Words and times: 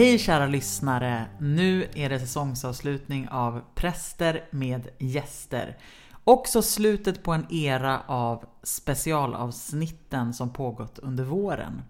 Hej 0.00 0.18
kära 0.18 0.46
lyssnare! 0.46 1.26
Nu 1.38 1.88
är 1.94 2.08
det 2.08 2.20
säsongsavslutning 2.20 3.28
av 3.28 3.62
Präster 3.74 4.44
med 4.50 4.88
gäster. 4.98 5.78
Också 6.24 6.62
slutet 6.62 7.22
på 7.22 7.32
en 7.32 7.46
era 7.50 8.02
av 8.06 8.44
specialavsnitten 8.62 10.34
som 10.34 10.52
pågått 10.52 10.98
under 10.98 11.24
våren. 11.24 11.82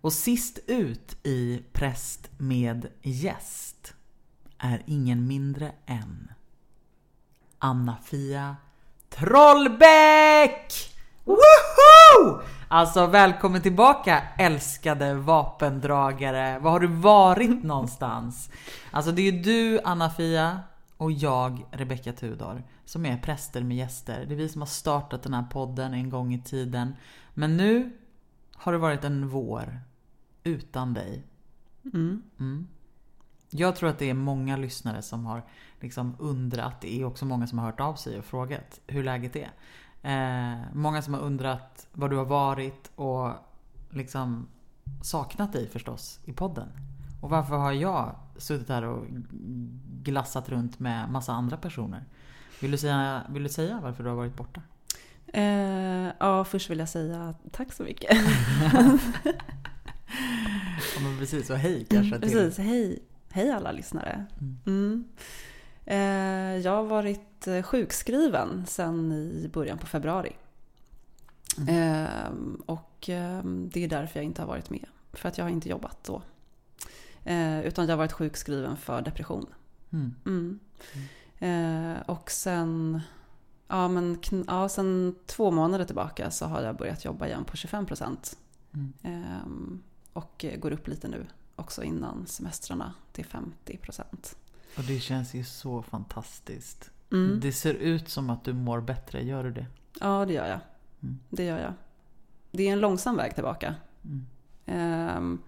Och 0.00 0.12
sist 0.12 0.58
ut 0.66 1.26
i 1.26 1.62
Präst 1.72 2.30
med 2.38 2.86
gäst 3.02 3.94
är 4.58 4.82
ingen 4.86 5.26
mindre 5.26 5.72
än 5.86 6.32
Anna-Fia 7.58 8.56
Trollbäck! 9.08 10.72
Woho! 11.24 12.40
Alltså 12.74 13.06
välkommen 13.06 13.62
tillbaka 13.62 14.22
älskade 14.38 15.14
vapendragare. 15.14 16.58
Var 16.58 16.70
har 16.70 16.80
du 16.80 16.86
varit 16.86 17.62
någonstans? 17.62 18.50
Alltså 18.90 19.12
det 19.12 19.22
är 19.22 19.32
ju 19.32 19.42
du 19.42 19.80
Anna-Fia 19.84 20.60
och 20.96 21.12
jag 21.12 21.66
Rebecka 21.70 22.12
Tudor 22.12 22.62
som 22.84 23.06
är 23.06 23.18
präster 23.18 23.62
med 23.62 23.76
gäster. 23.76 24.24
Det 24.28 24.34
är 24.34 24.36
vi 24.36 24.48
som 24.48 24.60
har 24.60 24.66
startat 24.66 25.22
den 25.22 25.34
här 25.34 25.42
podden 25.42 25.94
en 25.94 26.10
gång 26.10 26.34
i 26.34 26.42
tiden. 26.42 26.96
Men 27.34 27.56
nu 27.56 27.90
har 28.54 28.72
det 28.72 28.78
varit 28.78 29.04
en 29.04 29.28
vår 29.28 29.80
utan 30.44 30.94
dig. 30.94 31.24
Mm. 31.84 32.22
Mm. 32.40 32.66
Jag 33.50 33.76
tror 33.76 33.90
att 33.90 33.98
det 33.98 34.10
är 34.10 34.14
många 34.14 34.56
lyssnare 34.56 35.02
som 35.02 35.26
har 35.26 35.42
liksom 35.80 36.16
undrat. 36.18 36.80
Det 36.80 37.00
är 37.00 37.04
också 37.04 37.24
många 37.24 37.46
som 37.46 37.58
har 37.58 37.66
hört 37.66 37.80
av 37.80 37.94
sig 37.94 38.18
och 38.18 38.24
frågat 38.24 38.80
hur 38.86 39.04
läget 39.04 39.36
är. 39.36 39.50
Eh, 40.04 40.54
många 40.72 41.02
som 41.02 41.14
har 41.14 41.20
undrat 41.20 41.86
var 41.92 42.08
du 42.08 42.16
har 42.16 42.24
varit 42.24 42.90
och 42.94 43.30
liksom 43.90 44.48
saknat 45.02 45.52
dig 45.52 45.68
förstås 45.68 46.20
i 46.24 46.32
podden. 46.32 46.68
Och 47.20 47.30
varför 47.30 47.56
har 47.56 47.72
jag 47.72 48.16
suttit 48.36 48.68
här 48.68 48.82
och 48.82 49.06
glassat 50.02 50.48
runt 50.48 50.78
med 50.78 51.10
massa 51.10 51.32
andra 51.32 51.56
personer? 51.56 52.04
Vill 52.60 52.70
du 52.70 52.78
säga, 52.78 53.22
vill 53.28 53.42
du 53.42 53.48
säga 53.48 53.80
varför 53.82 54.02
du 54.02 54.08
har 54.08 54.16
varit 54.16 54.36
borta? 54.36 54.62
Eh, 55.26 56.12
ja, 56.18 56.44
först 56.44 56.70
vill 56.70 56.78
jag 56.78 56.88
säga 56.88 57.34
tack 57.52 57.72
så 57.72 57.82
mycket. 57.82 58.10
ja, 60.94 61.00
men 61.00 61.18
precis, 61.18 61.50
och 61.50 61.56
hej 61.56 61.86
kanske. 61.90 62.20
Till. 62.20 62.30
Precis, 62.30 62.58
hej. 62.58 63.02
Hej 63.30 63.50
alla 63.50 63.72
lyssnare. 63.72 64.26
Mm. 64.66 65.04
Eh, 65.04 65.24
jag 66.64 66.70
har 66.70 66.84
varit 66.84 67.48
sjukskriven 67.64 68.66
sedan 68.66 69.12
i 69.12 69.50
början 69.52 69.78
på 69.78 69.86
februari. 69.86 70.36
Mm. 71.58 71.68
Eh, 71.68 72.30
och 72.66 73.08
eh, 73.08 73.44
det 73.44 73.84
är 73.84 73.88
därför 73.88 74.20
jag 74.20 74.24
inte 74.24 74.42
har 74.42 74.46
varit 74.46 74.70
med. 74.70 74.86
För 75.12 75.28
att 75.28 75.38
jag 75.38 75.44
har 75.44 75.50
inte 75.50 75.68
jobbat 75.68 76.04
då. 76.04 76.22
Eh, 77.24 77.60
utan 77.60 77.84
jag 77.84 77.92
har 77.92 77.98
varit 77.98 78.12
sjukskriven 78.12 78.76
för 78.76 79.02
depression. 79.02 79.46
Mm. 79.92 80.14
Mm. 80.26 80.60
Eh, 81.38 82.00
och 82.06 82.30
sen, 82.30 83.00
ja, 83.68 83.88
men, 83.88 84.18
ja, 84.46 84.68
sen 84.68 85.14
två 85.26 85.50
månader 85.50 85.84
tillbaka 85.84 86.30
så 86.30 86.46
har 86.46 86.62
jag 86.62 86.76
börjat 86.76 87.04
jobba 87.04 87.26
igen 87.26 87.44
på 87.44 87.56
25 87.56 87.86
procent. 87.86 88.38
Mm. 88.74 88.92
Ehm, 89.02 89.82
och 90.12 90.44
går 90.58 90.70
upp 90.70 90.88
lite 90.88 91.08
nu 91.08 91.26
också 91.56 91.82
innan 91.82 92.26
semestrarna 92.26 92.94
till 93.12 93.24
50 93.24 93.76
procent. 93.76 94.36
Och 94.76 94.82
det 94.84 95.00
känns 95.00 95.34
ju 95.34 95.44
så 95.44 95.82
fantastiskt. 95.82 96.90
Mm. 97.12 97.40
Det 97.40 97.52
ser 97.52 97.74
ut 97.74 98.08
som 98.08 98.30
att 98.30 98.44
du 98.44 98.52
mår 98.52 98.80
bättre, 98.80 99.22
gör 99.22 99.44
du 99.44 99.50
det? 99.50 99.66
Ja, 100.00 100.24
det 100.26 100.32
gör 100.32 100.46
jag. 100.46 100.60
Mm. 101.02 101.18
Det 101.30 101.44
gör 101.44 101.58
jag. 101.58 101.72
Det 102.50 102.68
är 102.68 102.72
en 102.72 102.80
långsam 102.80 103.16
väg 103.16 103.34
tillbaka. 103.34 103.74
Mm. 104.04 104.26
Ehm, 104.66 105.38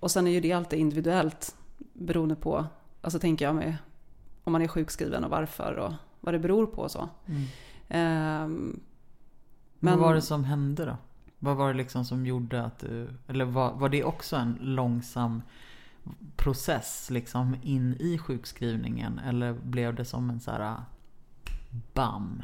och 0.00 0.10
sen 0.10 0.26
är 0.26 0.30
ju 0.30 0.40
det 0.40 0.52
alltid 0.52 0.78
individuellt 0.78 1.56
beroende 1.92 2.36
på, 2.36 2.66
alltså 3.00 3.18
tänker 3.18 3.44
jag 3.44 3.54
med 3.54 3.76
om 4.44 4.52
man 4.52 4.62
är 4.62 4.68
sjukskriven 4.68 5.24
och 5.24 5.30
varför 5.30 5.74
och 5.76 5.92
vad 6.20 6.34
det 6.34 6.38
beror 6.38 6.66
på 6.66 6.82
och 6.82 6.90
så. 6.90 7.08
Mm. 7.26 7.42
Ehm, 7.88 8.50
Men 8.50 8.80
Men- 9.78 9.98
vad 9.98 10.08
var 10.08 10.14
det 10.14 10.22
som 10.22 10.44
hände 10.44 10.84
då? 10.84 10.96
Vad 11.38 11.56
var 11.56 11.72
det 11.72 11.76
liksom 11.78 12.04
som 12.04 12.26
gjorde 12.26 12.64
att 12.64 12.78
du... 12.78 13.08
Eller 13.28 13.44
var, 13.44 13.72
var 13.72 13.88
det 13.88 14.04
också 14.04 14.36
en 14.36 14.58
långsam 14.60 15.42
process 16.36 17.10
liksom 17.10 17.56
in 17.62 17.96
i 18.00 18.18
sjukskrivningen? 18.18 19.18
Eller 19.18 19.52
blev 19.52 19.94
det 19.94 20.04
som 20.04 20.30
en 20.30 20.40
så 20.40 20.50
här... 20.50 20.76
Bam! 21.94 22.42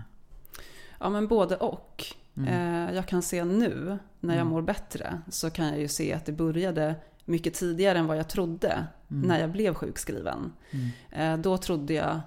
ja 1.00 1.10
men 1.10 1.28
både 1.28 1.56
och. 1.56 2.04
Mm. 2.36 2.48
Eh, 2.88 2.94
jag 2.94 3.06
kan 3.08 3.22
se 3.22 3.44
nu 3.44 3.98
när 4.20 4.34
jag 4.34 4.40
Mm. 4.40 4.52
mår 4.52 4.62
bättre 4.62 5.20
så 5.28 5.50
kan 5.50 5.66
jag 5.66 5.78
ju 5.80 5.88
se 5.88 6.12
att 6.14 6.26
det 6.26 6.32
började 6.32 6.94
mycket 7.24 7.54
tidigare 7.54 7.98
än 7.98 8.06
vad 8.06 8.16
jag 8.18 8.28
trodde 8.28 8.86
Mm. 9.10 9.28
när 9.28 9.40
jag 9.40 9.50
blev 9.52 9.74
sjukskriven. 9.74 10.52
Mm. 10.70 10.90
Eh, 11.10 11.42
Då 11.42 11.58
trodde 11.58 11.94
jag, 11.94 12.20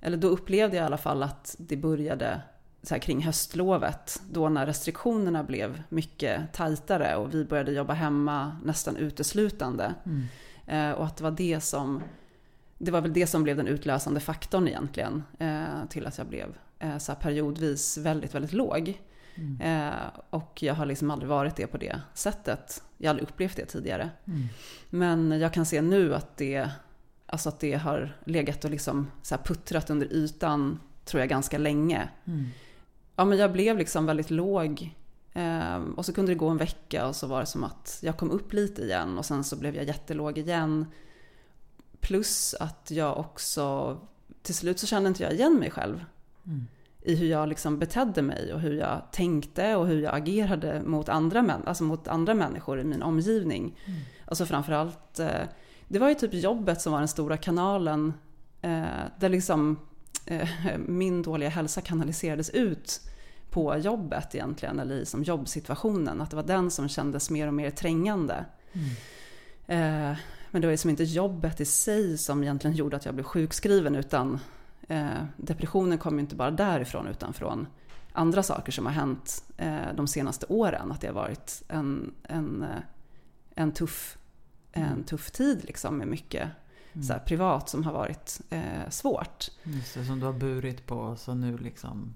eller 0.00 0.16
då 0.16 0.28
upplevde 0.28 0.76
jag 0.76 0.82
i 0.84 0.86
alla 0.86 0.98
fall 0.98 1.22
att 1.22 1.56
det 1.58 1.76
började 1.76 2.40
så 2.82 2.98
kring 2.98 3.22
höstlovet. 3.22 4.22
Då 4.30 4.48
när 4.48 4.66
restriktionerna 4.66 5.44
blev 5.44 5.82
mycket 5.88 6.52
tajtare 6.52 7.16
och 7.16 7.34
vi 7.34 7.44
började 7.44 7.72
jobba 7.72 7.92
hemma 7.92 8.56
nästan 8.64 8.96
uteslutande. 8.96 9.94
Mm. 10.06 10.24
Eh, 10.70 10.90
Och 10.90 11.06
att 11.06 11.16
det 11.16 11.22
var 11.24 11.30
det 11.30 11.60
som, 11.60 12.02
det 12.78 12.90
var 12.90 13.00
väl 13.00 13.12
det 13.12 13.26
som 13.26 13.42
blev 13.42 13.56
den 13.56 13.66
utlösande 13.66 14.20
faktorn 14.20 14.68
egentligen. 14.68 15.22
eh, 15.38 15.86
Till 15.88 16.06
att 16.06 16.18
jag 16.18 16.26
blev 16.26 16.54
eh, 16.78 16.98
så 16.98 17.14
periodvis 17.14 17.98
väldigt, 17.98 18.34
väldigt 18.34 18.52
låg. 18.52 19.00
Mm. 19.34 19.92
Och 20.30 20.62
jag 20.62 20.74
har 20.74 20.86
liksom 20.86 21.10
aldrig 21.10 21.28
varit 21.28 21.56
det 21.56 21.66
på 21.66 21.76
det 21.78 22.00
sättet. 22.14 22.82
Jag 22.98 23.08
har 23.08 23.10
aldrig 23.10 23.28
upplevt 23.28 23.56
det 23.56 23.64
tidigare. 23.66 24.10
Mm. 24.24 24.48
Men 24.90 25.40
jag 25.40 25.52
kan 25.52 25.66
se 25.66 25.82
nu 25.82 26.14
att 26.14 26.36
det, 26.36 26.68
alltså 27.26 27.48
att 27.48 27.60
det 27.60 27.74
har 27.74 28.16
legat 28.24 28.64
och 28.64 28.70
liksom 28.70 29.10
så 29.22 29.36
puttrat 29.36 29.90
under 29.90 30.12
ytan 30.12 30.80
tror 31.04 31.20
jag 31.20 31.28
ganska 31.28 31.58
länge. 31.58 32.08
Mm. 32.24 32.46
Ja 33.16 33.24
men 33.24 33.38
jag 33.38 33.52
blev 33.52 33.78
liksom 33.78 34.06
väldigt 34.06 34.30
låg. 34.30 34.94
Ehm, 35.34 35.94
och 35.94 36.06
så 36.06 36.12
kunde 36.12 36.32
det 36.32 36.36
gå 36.36 36.48
en 36.48 36.56
vecka 36.56 37.06
och 37.06 37.16
så 37.16 37.26
var 37.26 37.40
det 37.40 37.46
som 37.46 37.64
att 37.64 37.98
jag 38.02 38.16
kom 38.16 38.30
upp 38.30 38.52
lite 38.52 38.82
igen 38.82 39.18
och 39.18 39.24
sen 39.24 39.44
så 39.44 39.56
blev 39.56 39.76
jag 39.76 39.84
jättelåg 39.84 40.38
igen. 40.38 40.86
Plus 42.00 42.54
att 42.60 42.90
jag 42.90 43.18
också, 43.18 43.96
till 44.42 44.54
slut 44.54 44.78
så 44.78 44.86
kände 44.86 45.08
inte 45.08 45.22
jag 45.22 45.32
igen 45.32 45.54
mig 45.54 45.70
själv. 45.70 46.04
Mm. 46.46 46.66
I 47.02 47.14
hur 47.14 47.26
jag 47.26 47.48
liksom 47.48 47.78
betedde 47.78 48.22
mig 48.22 48.54
och 48.54 48.60
hur 48.60 48.78
jag 48.78 49.02
tänkte 49.12 49.76
och 49.76 49.86
hur 49.86 50.02
jag 50.02 50.14
agerade 50.14 50.82
mot 50.82 51.08
andra, 51.08 51.42
män, 51.42 51.62
alltså 51.66 51.84
mot 51.84 52.08
andra 52.08 52.34
människor 52.34 52.80
i 52.80 52.84
min 52.84 53.02
omgivning. 53.02 53.78
Mm. 53.84 54.00
Alltså 54.24 54.46
framförallt, 54.46 55.18
eh, 55.18 55.42
det 55.88 55.98
var 55.98 56.08
ju 56.08 56.14
typ 56.14 56.34
jobbet 56.34 56.80
som 56.80 56.92
var 56.92 56.98
den 56.98 57.08
stora 57.08 57.36
kanalen 57.36 58.12
eh, 58.62 58.84
där 59.18 59.28
liksom 59.28 59.78
eh, 60.26 60.48
min 60.78 61.22
dåliga 61.22 61.48
hälsa 61.48 61.80
kanaliserades 61.80 62.50
ut 62.50 63.00
på 63.50 63.76
jobbet 63.76 64.34
egentligen, 64.34 64.78
eller 64.78 64.94
i 64.94 65.06
som 65.06 65.22
jobbsituationen. 65.22 66.20
Att 66.20 66.30
det 66.30 66.36
var 66.36 66.42
den 66.42 66.70
som 66.70 66.88
kändes 66.88 67.30
mer 67.30 67.46
och 67.46 67.54
mer 67.54 67.70
trängande. 67.70 68.44
Mm. 68.72 68.90
Eh, 69.66 70.18
men 70.50 70.62
det 70.62 70.66
var 70.68 70.72
liksom 70.72 70.90
inte 70.90 71.04
jobbet 71.04 71.60
i 71.60 71.64
sig 71.64 72.18
som 72.18 72.42
egentligen 72.42 72.76
gjorde 72.76 72.96
att 72.96 73.04
jag 73.04 73.14
blev 73.14 73.24
sjukskriven 73.24 73.96
utan 73.96 74.38
eh, 74.88 75.08
depressionen 75.36 75.98
kom 75.98 76.14
ju 76.14 76.20
inte 76.20 76.36
bara 76.36 76.50
därifrån 76.50 77.06
utan 77.06 77.32
från 77.32 77.66
andra 78.12 78.42
saker 78.42 78.72
som 78.72 78.86
har 78.86 78.92
hänt 78.92 79.44
eh, 79.56 79.94
de 79.96 80.06
senaste 80.06 80.46
åren. 80.46 80.92
Att 80.92 81.00
det 81.00 81.06
har 81.06 81.14
varit 81.14 81.62
en, 81.68 82.14
en, 82.22 82.62
eh, 82.62 82.82
en, 83.54 83.72
tuff, 83.72 84.18
en 84.72 85.04
tuff 85.04 85.30
tid 85.30 85.64
liksom 85.64 85.98
med 85.98 86.08
mycket 86.08 86.48
Mm. 86.92 87.04
så 87.04 87.12
här, 87.12 87.20
privat 87.20 87.68
som 87.68 87.84
har 87.84 87.92
varit 87.92 88.40
eh, 88.50 88.88
svårt. 88.90 89.50
Just 89.62 89.94
det, 89.94 90.04
som 90.04 90.20
du 90.20 90.26
har 90.26 90.32
burit 90.32 90.86
på 90.86 91.16
så 91.16 91.34
nu 91.34 91.58
liksom... 91.58 92.14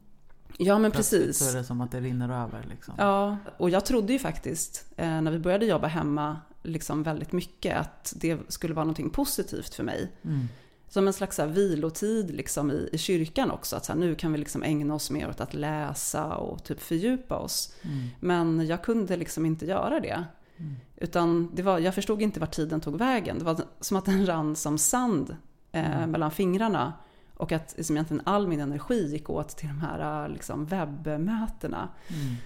Ja 0.58 0.78
men 0.78 0.90
plötsligt 0.90 1.26
precis. 1.26 1.46
Så 1.50 1.56
är 1.56 1.58
det 1.60 1.64
som 1.64 1.80
att 1.80 1.90
det 1.90 2.00
rinner 2.00 2.44
över 2.44 2.66
liksom. 2.70 2.94
Ja, 2.98 3.36
och 3.56 3.70
jag 3.70 3.84
trodde 3.84 4.12
ju 4.12 4.18
faktiskt 4.18 4.86
eh, 4.96 5.20
när 5.20 5.30
vi 5.30 5.38
började 5.38 5.66
jobba 5.66 5.86
hemma 5.86 6.36
liksom 6.62 7.02
väldigt 7.02 7.32
mycket 7.32 7.76
att 7.76 8.14
det 8.16 8.38
skulle 8.48 8.74
vara 8.74 8.84
någonting 8.84 9.10
positivt 9.10 9.74
för 9.74 9.82
mig. 9.84 10.12
Mm. 10.24 10.48
Som 10.88 11.06
en 11.06 11.12
slags 11.12 11.38
här, 11.38 11.46
vilotid 11.46 12.30
liksom 12.30 12.70
i, 12.70 12.88
i 12.92 12.98
kyrkan 12.98 13.50
också. 13.50 13.76
Att 13.76 13.84
så 13.84 13.92
här, 13.92 14.00
nu 14.00 14.14
kan 14.14 14.32
vi 14.32 14.38
liksom 14.38 14.62
ägna 14.62 14.94
oss 14.94 15.10
mer 15.10 15.28
åt 15.28 15.40
att 15.40 15.54
läsa 15.54 16.34
och 16.36 16.64
typ 16.64 16.80
fördjupa 16.82 17.36
oss. 17.38 17.74
Mm. 17.82 18.08
Men 18.20 18.66
jag 18.66 18.82
kunde 18.82 19.16
liksom 19.16 19.46
inte 19.46 19.66
göra 19.66 20.00
det. 20.00 20.24
Mm. 20.56 20.74
Utan 20.96 21.50
det 21.54 21.62
var, 21.62 21.78
jag 21.78 21.94
förstod 21.94 22.22
inte 22.22 22.40
vart 22.40 22.54
tiden 22.54 22.80
tog 22.80 22.98
vägen. 22.98 23.38
Det 23.38 23.44
var 23.44 23.56
som 23.80 23.96
att 23.96 24.04
den 24.04 24.26
rann 24.26 24.56
som 24.56 24.78
sand 24.78 25.36
eh, 25.72 25.96
Mm. 25.96 26.10
mellan 26.10 26.30
fingrarna. 26.30 26.92
Och 27.36 27.52
att 27.52 27.74
liksom 27.76 27.96
egentligen 27.96 28.22
all 28.26 28.48
min 28.48 28.60
energi 28.60 29.06
gick 29.12 29.30
åt 29.30 29.48
till 29.48 29.68
de 29.68 29.80
här 29.80 30.28
liksom, 30.28 30.66
webbmötena. 30.66 31.88
Mm. 32.08 32.36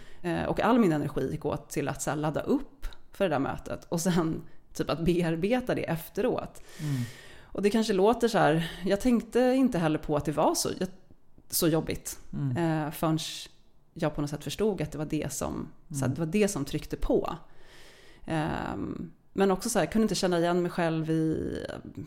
Eh, 0.43 0.49
och 0.49 0.61
all 0.61 0.79
min 0.79 0.93
energi 0.93 1.31
gick 1.31 1.44
åt 1.44 1.70
till 1.70 1.88
att 1.88 2.02
så 2.02 2.11
här, 2.11 2.17
ladda 2.17 2.40
upp 2.40 2.87
för 3.12 3.25
det 3.25 3.35
där 3.35 3.38
mötet. 3.38 3.85
Och 3.88 4.00
sen 4.00 4.43
typ 4.75 4.90
att 4.90 5.05
bearbeta 5.05 5.75
det 5.75 5.85
efteråt. 5.90 6.62
Mm. 6.81 7.02
Och 7.43 7.62
det 7.62 7.70
kanske 7.70 7.93
låter 7.93 8.29
så 8.29 8.38
här, 8.38 8.70
jag 8.85 9.00
tänkte 9.00 9.40
inte 9.40 9.79
heller 9.79 9.99
på 9.99 10.17
att 10.17 10.25
det 10.25 10.32
var 10.32 10.55
så, 10.55 10.70
så 11.50 11.69
jobbigt. 11.69 12.19
Mm. 12.32 12.56
Eh, 12.56 12.91
förrän 12.91 13.19
jag 13.94 14.14
på 14.14 14.20
något 14.20 14.31
sätt 14.31 14.44
förstod 14.44 14.82
att 14.82 14.93
det 14.93 14.99
var 14.99 15.05
det 15.05 15.32
som, 15.32 15.69
så 15.88 15.94
Mm. 15.94 16.11
att 16.11 16.14
det, 16.17 16.20
var 16.20 16.32
det 16.32 16.49
som 16.49 16.64
tryckte 16.64 16.96
på. 16.96 17.37
Ehm, 18.26 19.11
men 19.38 19.50
också 19.50 19.69
så 19.70 19.79
här, 19.79 19.87
jag 19.87 19.93
kunde 19.93 20.05
inte 20.05 20.14
känna 20.14 20.38
igen 20.38 20.62
mig 20.62 20.70
själv 20.70 21.11
i... 21.11 21.58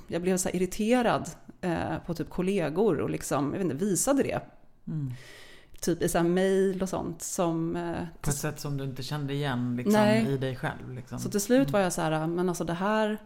Jag 0.08 0.22
blev 0.22 0.38
så 0.38 0.50
irriterad 0.50 1.30
eh, 1.62 1.98
på 2.06 2.14
typ 2.14 2.30
kollegor 2.30 3.00
och 3.00 3.10
liksom, 3.10 3.46
jag 3.46 3.60
vet 3.60 3.72
inte, 3.72 3.86
visade 3.86 4.24
det. 4.24 4.42
Mm. 4.88 5.14
Typ 5.82 6.02
i 6.02 6.10
så 6.10 6.18
här 6.18 6.26
mail 6.26 6.82
och 6.82 6.90
sånt 6.90 7.22
som... 7.22 7.76
Eh, 7.76 8.04
På 8.22 8.30
ett 8.30 8.36
sätt 8.36 8.60
som 8.60 8.78
du 8.78 8.84
inte 8.84 9.04
kände 9.04 9.34
igen 9.34 9.76
liksom, 9.76 10.02
i 10.06 10.38
dig 10.38 10.56
själv. 10.56 10.94
Liksom. 10.96 11.20
så 11.20 11.30
till 11.30 11.42
slut 11.42 11.60
Mm. 11.68 11.72
var 11.72 11.80
jag 11.80 11.94
så 11.94 12.02
här, 12.02 12.28
men 12.28 12.50
alltså 12.50 12.64
det 12.64 12.74
här... 12.74 13.18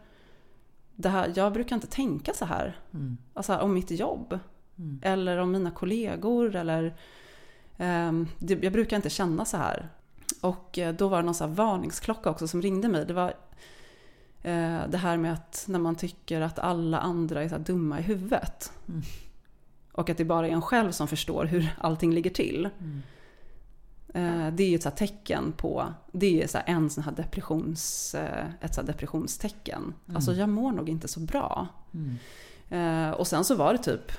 Det 0.95 1.09
här 1.09 1.31
jag 1.35 1.53
brukar 1.53 1.75
inte 1.75 1.87
tänka 1.87 2.33
så 2.33 2.45
här. 2.45 2.79
Mm. 2.93 3.17
Alltså 3.33 3.57
om 3.57 3.73
mitt 3.73 3.91
jobb. 3.91 4.39
Mm. 4.77 4.99
Eller 5.03 5.37
om 5.37 5.51
mina 5.51 5.71
kollegor 5.71 6.55
eller... 6.55 6.95
ehm, 7.77 8.27
det, 8.39 8.63
jag 8.63 8.73
brukar 8.73 8.95
inte 8.95 9.09
känna 9.09 9.45
så 9.45 9.57
här. 9.57 9.89
Och 10.41 10.79
eh, 10.79 10.93
då 10.95 11.07
var 11.07 11.17
det 11.17 11.25
någon 11.25 11.35
så 11.35 11.47
varningsklocka 11.47 12.29
också 12.29 12.47
som 12.47 12.61
ringde 12.61 12.87
mig. 12.87 13.05
Det 13.05 13.13
var 13.13 13.27
eh, 13.29 13.35
det 14.89 14.97
här 14.97 15.17
med 15.17 15.33
att 15.33 15.65
när 15.67 15.79
man 15.79 15.95
tycker 15.95 16.41
att 16.41 16.59
alla 16.59 16.99
andra 16.99 17.43
är 17.43 17.49
så 17.49 17.57
dumma 17.57 17.99
i 17.99 18.01
huvudet. 18.01 18.71
Mm. 18.87 19.01
Och 19.91 20.09
att 20.09 20.17
det 20.17 20.25
bara 20.25 20.47
är 20.47 20.51
en 20.51 20.61
själv 20.61 20.91
som 20.91 21.07
förstår 21.07 21.45
hur 21.45 21.75
allting 21.77 22.13
ligger 22.13 22.29
till. 22.29 22.69
Mm. 22.79 23.01
Eh, 24.15 24.53
det 24.53 24.63
är 24.63 24.69
ju 24.69 24.75
ett 24.75 24.83
så 24.83 24.89
här 24.89 24.95
tecken 24.95 25.53
på, 25.57 25.85
det 26.11 26.43
är 26.43 26.47
så 26.47 26.57
en 26.65 26.89
sån 26.89 27.03
här 27.03 27.11
depressions, 27.11 28.15
eh, 28.15 28.45
ett 28.61 28.75
så 28.75 28.81
depressionstecken. 28.81 29.93
Mm. 30.05 30.15
Alltså 30.15 30.33
jag 30.33 30.49
mår 30.49 30.71
nog 30.71 30.89
inte 30.89 31.07
så 31.07 31.19
bra. 31.19 31.67
Mm. 31.93 32.17
Eh, 32.69 33.11
och 33.11 33.27
sen 33.27 33.43
så 33.43 33.55
var 33.55 33.73
det 33.73 33.79
typ 33.79 34.11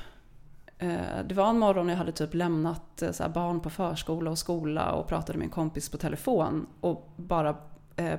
eh, 0.79 1.25
Det 1.29 1.35
var 1.35 1.51
en 1.51 1.59
morgon 1.59 1.87
när 1.87 1.93
jag 1.93 1.99
hade 1.99 2.13
typ 2.13 2.35
lämnat 2.35 3.03
eh, 3.03 3.29
barn 3.29 3.61
på 3.61 3.71
förskola 3.71 4.31
och 4.31 4.39
skola 4.39 4.93
och 4.93 5.09
pratade 5.09 5.39
med 5.39 5.45
en 5.45 5.51
kompis 5.51 5.89
på 5.89 5.97
telefon 5.97 6.67
och 6.81 7.13
bara 7.17 7.49
eh, 7.51 7.57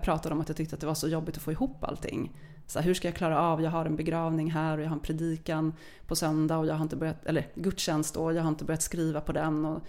pratade 0.04 0.36
om 0.36 0.42
att 0.42 0.48
jag 0.48 0.58
tyckte 0.58 0.76
att 0.76 0.82
det 0.82 0.88
var 0.88 0.96
så 0.96 1.08
jobbigt 1.08 1.38
att 1.38 1.44
få 1.44 1.52
ihop 1.52 1.84
allting. 1.84 2.32
Så 2.68 2.80
här, 2.80 2.86
hur 2.86 2.94
ska 2.94 3.08
jag 3.08 3.16
klara 3.16 3.42
av? 3.42 3.62
Jag 3.62 3.72
har 3.72 3.86
en 3.86 3.96
begravning 3.96 4.52
här 4.52 4.78
och 4.78 4.84
jag 4.84 4.90
har 4.90 4.96
en 4.96 5.02
predikan 5.02 5.74
på 6.08 6.16
söndag 6.16 6.58
och 6.58 6.68
jag 6.68 6.74
har 6.76 6.84
inte 6.84 6.96
börjat, 6.96 7.26
eller 7.26 7.48
gudstjänst 7.56 8.14
då, 8.14 8.24
och 8.24 8.34
jag 8.34 8.42
har 8.42 8.50
inte 8.50 8.66
börjat 8.66 8.82
skriva 8.82 9.22
på 9.22 9.32
den. 9.32 9.66
Och 9.66 9.82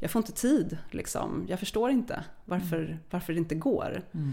jag 0.00 0.10
får 0.10 0.20
inte 0.20 0.32
tid 0.32 0.78
liksom. 0.90 1.44
Jag 1.48 1.58
förstår 1.58 1.90
inte 1.90 2.24
varför, 2.44 2.98
varför 3.10 3.32
det 3.32 3.38
inte 3.38 3.54
går. 3.54 4.02
Mm. 4.12 4.32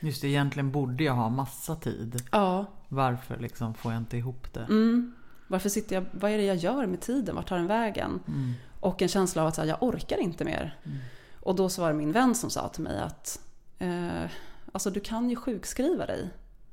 Just 0.00 0.22
det, 0.22 0.28
egentligen 0.28 0.70
borde 0.70 1.04
jag 1.04 1.14
ha 1.14 1.28
massa 1.28 1.76
tid. 1.76 2.22
Ja, 2.32 2.66
Varför 2.88 3.38
liksom 3.38 3.74
får 3.74 3.92
jag 3.92 4.00
inte 4.00 4.16
ihop 4.16 4.52
det? 4.52 4.60
mm. 4.60 5.12
Varför 5.46 5.68
sitter 5.68 5.96
jag, 5.96 6.04
vad 6.12 6.30
är 6.30 6.38
det 6.38 6.44
jag 6.44 6.56
gör 6.56 6.86
med 6.86 7.00
tiden? 7.00 7.34
Vart 7.34 7.48
tar 7.48 7.56
den 7.56 7.66
vägen? 7.66 8.20
Mm. 8.28 8.52
Och 8.80 9.02
en 9.02 9.08
känsla 9.08 9.42
av 9.42 9.48
att 9.48 9.54
så 9.54 9.60
här, 9.60 9.68
jag 9.68 9.82
orkar 9.82 10.18
inte 10.20 10.44
mer. 10.44 10.78
Mm. 10.84 10.98
Och 11.40 11.54
då 11.56 11.68
så 11.68 11.82
var 11.82 11.88
det 11.88 11.94
min 11.98 12.12
vän 12.12 12.34
som 12.34 12.50
sa 12.50 12.68
till 12.68 12.82
mig 12.82 12.98
att 13.00 13.40
eh, 13.78 14.24
alltså 14.72 14.90
du 14.90 15.00
kan 15.00 15.30
ju 15.30 15.36
sjukskriva 15.36 16.06
dig. 16.06 16.20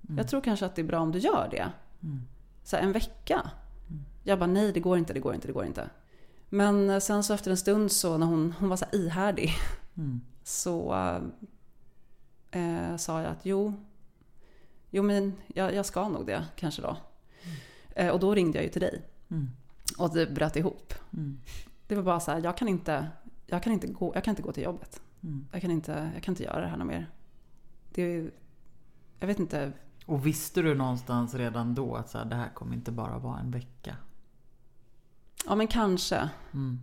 Mm. 0.06 0.18
Jag 0.18 0.28
tror 0.28 0.42
kanske 0.42 0.66
att 0.66 0.76
det 0.76 0.82
är 0.82 0.86
bra 0.86 1.00
om 1.00 1.12
du 1.12 1.20
gör 1.20 1.48
det. 1.52 1.72
Mm. 2.04 2.22
Så 2.64 2.76
här, 2.76 2.84
en 2.84 2.92
vecka. 2.92 3.52
Mm. 3.90 4.02
Jag 4.24 4.40
bara 4.40 4.48
nej 4.48 4.72
det 4.74 4.80
går 4.80 4.98
inte, 4.98 5.14
det 5.14 5.20
går 5.20 5.36
inte, 5.36 5.48
det 5.48 5.54
går 5.54 5.66
inte. 5.66 5.90
Men 6.50 6.90
eh, 6.90 7.00
sen 7.00 7.24
så 7.24 7.34
efter 7.34 7.52
en 7.52 7.58
stund 7.58 7.92
så 7.92 8.18
när 8.18 8.26
hon, 8.28 8.54
hon 8.60 8.70
var 8.70 8.78
så 8.78 8.86
här 8.86 8.96
ihärdig 8.96 9.52
Mm. 9.98 10.22
så 10.44 10.94
eh, 12.52 12.96
sa 12.98 13.22
jag 13.22 13.32
att 13.32 13.46
jo, 13.46 13.74
jo 14.90 15.04
men 15.04 15.34
jag, 15.48 15.74
jag 15.74 15.86
ska 15.86 16.10
nog 16.10 16.26
det 16.26 16.46
kanske 16.56 16.82
då. 16.82 16.98
Eh, 17.96 18.10
och 18.10 18.20
då 18.20 18.36
ringde 18.36 18.58
jag 18.58 18.64
ju 18.66 18.70
till 18.70 18.82
dig 18.82 19.02
Mm. 19.32 19.50
och 19.98 20.14
det 20.14 20.28
bröt 20.28 20.56
ihop. 20.56 20.94
Mm. 21.14 21.40
Det 21.88 21.96
var 21.96 22.04
bara 22.04 22.20
så 22.20 22.32
här, 22.32 22.42
jag 22.44 22.58
kan 22.58 22.68
inte, 22.68 23.08
jag 23.46 23.64
kan 23.64 23.74
inte, 23.74 23.88
gå, 23.88 24.12
jag 24.16 24.24
kan 24.24 24.32
inte 24.32 24.42
gå 24.42 24.52
till 24.52 24.64
jobbet. 24.64 25.02
Mm. 25.24 25.48
Jag 25.52 25.62
kan 25.62 25.72
inte, 25.72 26.12
jag 26.14 26.24
kan 26.24 26.32
inte 26.32 26.44
göra 26.44 26.62
det 26.62 26.68
här 26.68 26.78
något 26.78 26.88
mer. 26.88 27.08
Det 27.92 28.32
jag 29.20 29.28
vet 29.28 29.40
inte. 29.40 29.72
Och 30.06 30.26
visste 30.26 30.62
du 30.62 30.76
någonstans 30.76 31.36
redan 31.36 31.76
då 31.76 31.96
att 31.96 32.10
så 32.10 32.18
här, 32.18 32.26
det 32.26 32.36
här 32.36 32.50
kommer 32.50 32.74
inte 32.74 32.92
bara 32.92 33.18
vara 33.18 33.40
en 33.40 33.52
vecka? 33.52 33.96
Ja 35.46 35.56
men 35.56 35.68
kanske. 35.68 36.30
Mm. 36.54 36.80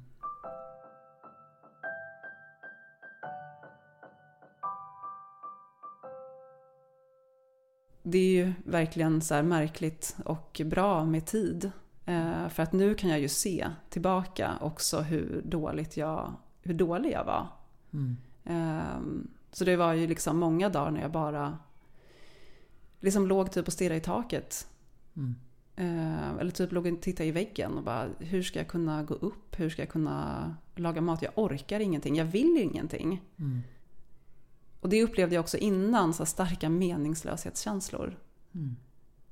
Det 8.03 8.19
är 8.19 8.31
ju 8.31 8.53
verkligen 8.65 9.21
så 9.21 9.35
här 9.35 9.43
märkligt 9.43 10.17
och 10.25 10.61
bra 10.65 11.05
med 11.05 11.27
tid. 11.27 11.71
Eh, 12.05 12.49
för 12.49 12.63
att 12.63 12.73
nu 12.73 12.95
kan 12.95 13.11
jag 13.11 13.21
ju 13.21 13.29
se 13.29 13.67
tillbaka 13.91 14.59
också 14.61 15.01
hur, 15.01 15.43
dåligt 15.45 15.97
jag, 15.97 16.35
hur 16.63 16.75
dålig 16.75 17.13
jag 17.13 17.25
var. 17.25 17.49
Mm. 17.93 18.17
Ehm, 18.45 19.29
Så 19.53 19.65
det 19.65 19.77
var 19.77 19.93
ju 19.93 20.07
liksom 20.07 20.39
många 20.39 20.69
dagar 20.69 20.91
när 20.91 21.01
jag 21.01 21.11
bara 21.11 21.59
liksom 23.01 23.27
låg 23.27 23.53
typ 23.53 23.67
och 23.67 23.73
stirrade 23.73 23.97
i 23.97 24.01
taket. 24.01 24.69
Mm. 25.17 25.35
Eh, 25.77 26.31
Eller 26.41 26.51
typ 26.51 26.73
låg 26.73 26.87
och 26.87 27.01
tittade 27.01 27.29
i 27.29 27.33
väggen 27.33 27.73
och 27.73 27.83
bara 27.83 28.09
hur 28.19 28.43
ska 28.43 28.59
jag 28.59 28.69
kunna 28.69 29.03
gå 29.03 29.15
upp? 29.15 29.61
Hur 29.61 29.71
ska 29.71 29.83
jag 29.83 29.89
kunna 29.89 30.55
laga 30.75 31.01
mat? 31.01 31.23
Jag 31.23 31.33
orkar 31.35 31.81
ingenting. 31.81 32.17
Jag 32.17 32.25
vill 32.25 32.59
ingenting. 32.59 33.23
Mm. 33.39 33.63
Och 34.81 34.89
det 34.89 35.03
upplevde 35.03 35.35
jag 35.35 35.43
också 35.43 35.57
innan, 35.57 36.15
så 36.15 36.27
starka 36.27 36.69
meningslöshetskänslor. 36.69 38.19
Mm. 38.55 38.77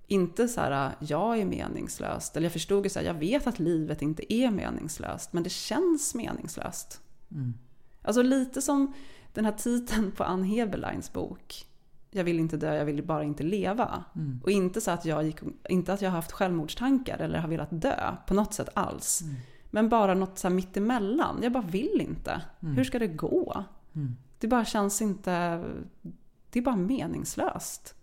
Inte 0.06 0.48
så 0.48 0.60
här, 0.60 0.94
jag 1.00 1.38
är 1.38 1.44
meningslöst. 1.44 2.36
Eller 2.36 2.44
jag 2.44 2.52
förstod 2.52 2.84
ju 2.84 2.90
så 2.90 2.98
här, 2.98 3.06
jag 3.06 3.14
vet 3.14 3.46
att 3.46 3.58
livet 3.58 4.02
inte 4.02 4.34
är 4.34 4.50
meningslöst. 4.50 5.32
Men 5.32 5.42
det 5.42 5.50
känns 5.50 6.14
meningslöst. 6.14 7.00
Mm. 7.30 7.54
Alltså 8.02 8.22
lite 8.22 8.62
som 8.62 8.92
den 9.34 9.44
här 9.44 9.52
titeln 9.52 10.12
på 10.12 10.24
Ann 10.24 10.42
Heberleins 10.44 11.12
bok. 11.12 11.66
Jag 12.10 12.24
vill 12.24 12.40
inte 12.40 12.56
dö, 12.56 12.74
jag 12.74 12.84
vill 12.84 13.02
bara 13.02 13.24
inte 13.24 13.42
leva. 13.42 14.04
Mm. 14.14 14.40
Och 14.42 14.50
inte 14.50 14.80
så 14.80 14.90
att 14.90 15.04
jag, 15.04 15.24
gick, 15.24 15.38
inte 15.68 15.92
att 15.92 16.02
jag 16.02 16.10
har 16.10 16.16
haft 16.16 16.32
självmordstankar 16.32 17.18
eller 17.18 17.38
har 17.38 17.48
velat 17.48 17.68
dö 17.70 18.16
på 18.26 18.34
något 18.34 18.54
sätt 18.54 18.68
alls. 18.74 19.22
Mm. 19.22 19.34
Men 19.70 19.88
bara 19.88 20.14
något 20.14 20.38
så 20.38 20.48
här 20.48 20.54
mittemellan. 20.54 21.40
Jag 21.42 21.52
bara 21.52 21.66
vill 21.66 22.00
inte. 22.00 22.40
Mm. 22.60 22.76
Hur 22.76 22.84
ska 22.84 22.98
det 22.98 23.06
gå? 23.06 23.64
Mm. 23.94 24.16
Det 24.38 24.46
bara 24.48 24.64
känns 24.64 25.02
inte... 25.02 25.64
Det 26.50 26.58
är 26.58 26.62
bara 26.62 26.76
meningslöst. 26.76 27.94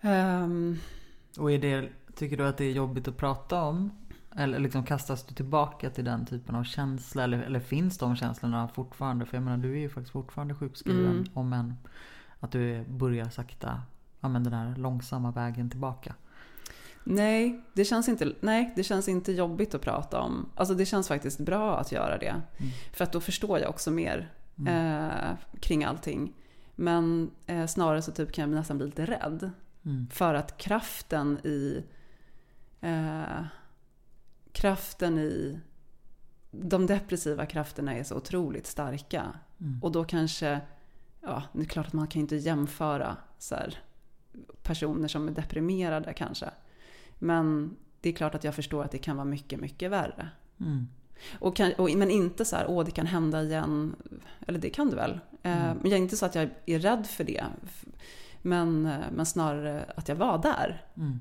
Ehm, 0.00 0.78
Och 1.38 1.52
är 1.52 1.58
det, 1.58 1.88
tycker 2.14 2.36
du 2.36 2.46
att 2.46 2.56
det 2.56 2.64
är 2.64 2.72
jobbigt 2.72 3.08
att 3.08 3.16
prata 3.16 3.62
om? 3.62 3.90
Eller 4.38 4.58
liksom 4.58 4.84
kastas 4.84 5.24
du 5.24 5.34
tillbaka 5.34 5.90
till 5.90 6.04
den 6.04 6.26
typen 6.26 6.54
av 6.54 6.64
känsla? 6.64 7.24
Eller, 7.24 7.38
eller 7.38 7.60
finns 7.60 7.98
de 7.98 8.16
känslorna 8.16 8.68
fortfarande? 8.68 9.26
För 9.26 9.36
jag 9.36 9.44
menar 9.44 9.56
du 9.56 9.72
är 9.72 9.80
ju 9.80 9.88
faktiskt 9.88 10.12
fortfarande 10.12 10.54
sjukskriven. 10.54 11.10
Mm. 11.10 11.24
Om 11.34 11.52
än 11.52 11.74
att 12.40 12.52
du 12.52 12.84
börjar 12.84 13.28
sakta, 13.28 13.82
ja 14.20 14.28
men 14.28 14.44
den 14.44 14.52
här 14.52 14.76
långsamma 14.76 15.30
vägen 15.30 15.70
tillbaka. 15.70 16.14
nej, 17.04 17.64
det 17.74 17.84
känns 17.84 18.08
inte, 18.08 18.32
nej, 18.40 18.72
det 18.76 18.84
känns 18.84 19.08
inte 19.08 19.32
jobbigt 19.32 19.74
att 19.74 19.82
prata 19.82 20.20
om. 20.20 20.48
Alltså 20.54 20.74
det 20.74 20.86
känns 20.86 21.08
faktiskt 21.08 21.40
bra 21.40 21.78
att 21.78 21.92
göra 21.92 22.18
det. 22.18 22.34
För 22.92 23.04
att 23.04 23.12
då 23.12 23.20
förstår 23.20 23.58
jag 23.58 23.70
också 23.70 23.90
mer 23.90 24.32
eh, 24.66 25.36
kring 25.60 25.84
allting. 25.84 26.32
Men 26.74 27.30
eh, 27.46 27.66
snarare 27.66 28.02
så 28.02 28.12
typ 28.12 28.32
kan 28.32 28.50
jag 28.50 28.58
nästan 28.58 28.76
bli 28.76 28.86
lite 28.86 29.06
rädd. 29.06 29.50
Mm. 29.84 30.08
För 30.10 30.34
att 30.34 30.58
kraften 30.58 31.38
i... 31.46 31.84
Eh, 32.80 33.42
kraften 34.52 35.18
i... 35.18 35.60
De 36.50 36.86
depressiva 36.86 37.46
krafterna 37.46 37.94
är 37.94 38.04
så 38.04 38.16
otroligt 38.16 38.66
starka. 38.66 39.26
Mm. 39.60 39.82
Och 39.82 39.92
då 39.92 40.04
kanske... 40.04 40.60
Ja, 41.20 41.42
det 41.52 41.60
är 41.60 41.64
klart 41.64 41.86
att 41.86 41.92
man 41.92 42.06
kan 42.06 42.20
inte 42.20 42.36
jämföra 42.36 43.16
så 43.38 43.54
här, 43.54 43.78
personer 44.62 45.08
som 45.08 45.28
är 45.28 45.32
deprimerade 45.32 46.12
kanske. 46.12 46.50
Men 47.18 47.76
det 48.00 48.08
är 48.08 48.12
klart 48.12 48.34
att 48.34 48.44
jag 48.44 48.54
förstår 48.54 48.84
att 48.84 48.90
det 48.90 48.98
kan 48.98 49.16
vara 49.16 49.24
mycket, 49.24 49.60
mycket 49.60 49.90
värre. 49.90 50.28
Mm. 50.60 50.88
Och 51.38 51.56
kan, 51.56 51.72
och, 51.72 51.90
men 51.96 52.10
inte 52.10 52.44
så 52.44 52.56
här, 52.56 52.66
åh 52.68 52.84
det 52.84 52.90
kan 52.90 53.06
hända 53.06 53.42
igen. 53.42 53.96
Eller 54.46 54.58
det 54.58 54.70
kan 54.70 54.90
det 54.90 54.96
väl. 54.96 55.20
Eh, 55.42 55.64
Mm. 55.64 55.76
Men 55.76 55.90
jag 55.90 55.98
är 55.98 56.02
inte 56.02 56.16
så 56.16 56.26
att 56.26 56.34
jag 56.34 56.50
är 56.66 56.78
rädd 56.78 57.06
för 57.06 57.24
det. 57.24 57.44
Men, 58.42 58.86
eh, 58.86 59.04
men 59.12 59.26
snarare 59.26 59.84
att 59.96 60.08
jag 60.08 60.16
var 60.16 60.38
där. 60.38 60.86
Mm. 60.96 61.18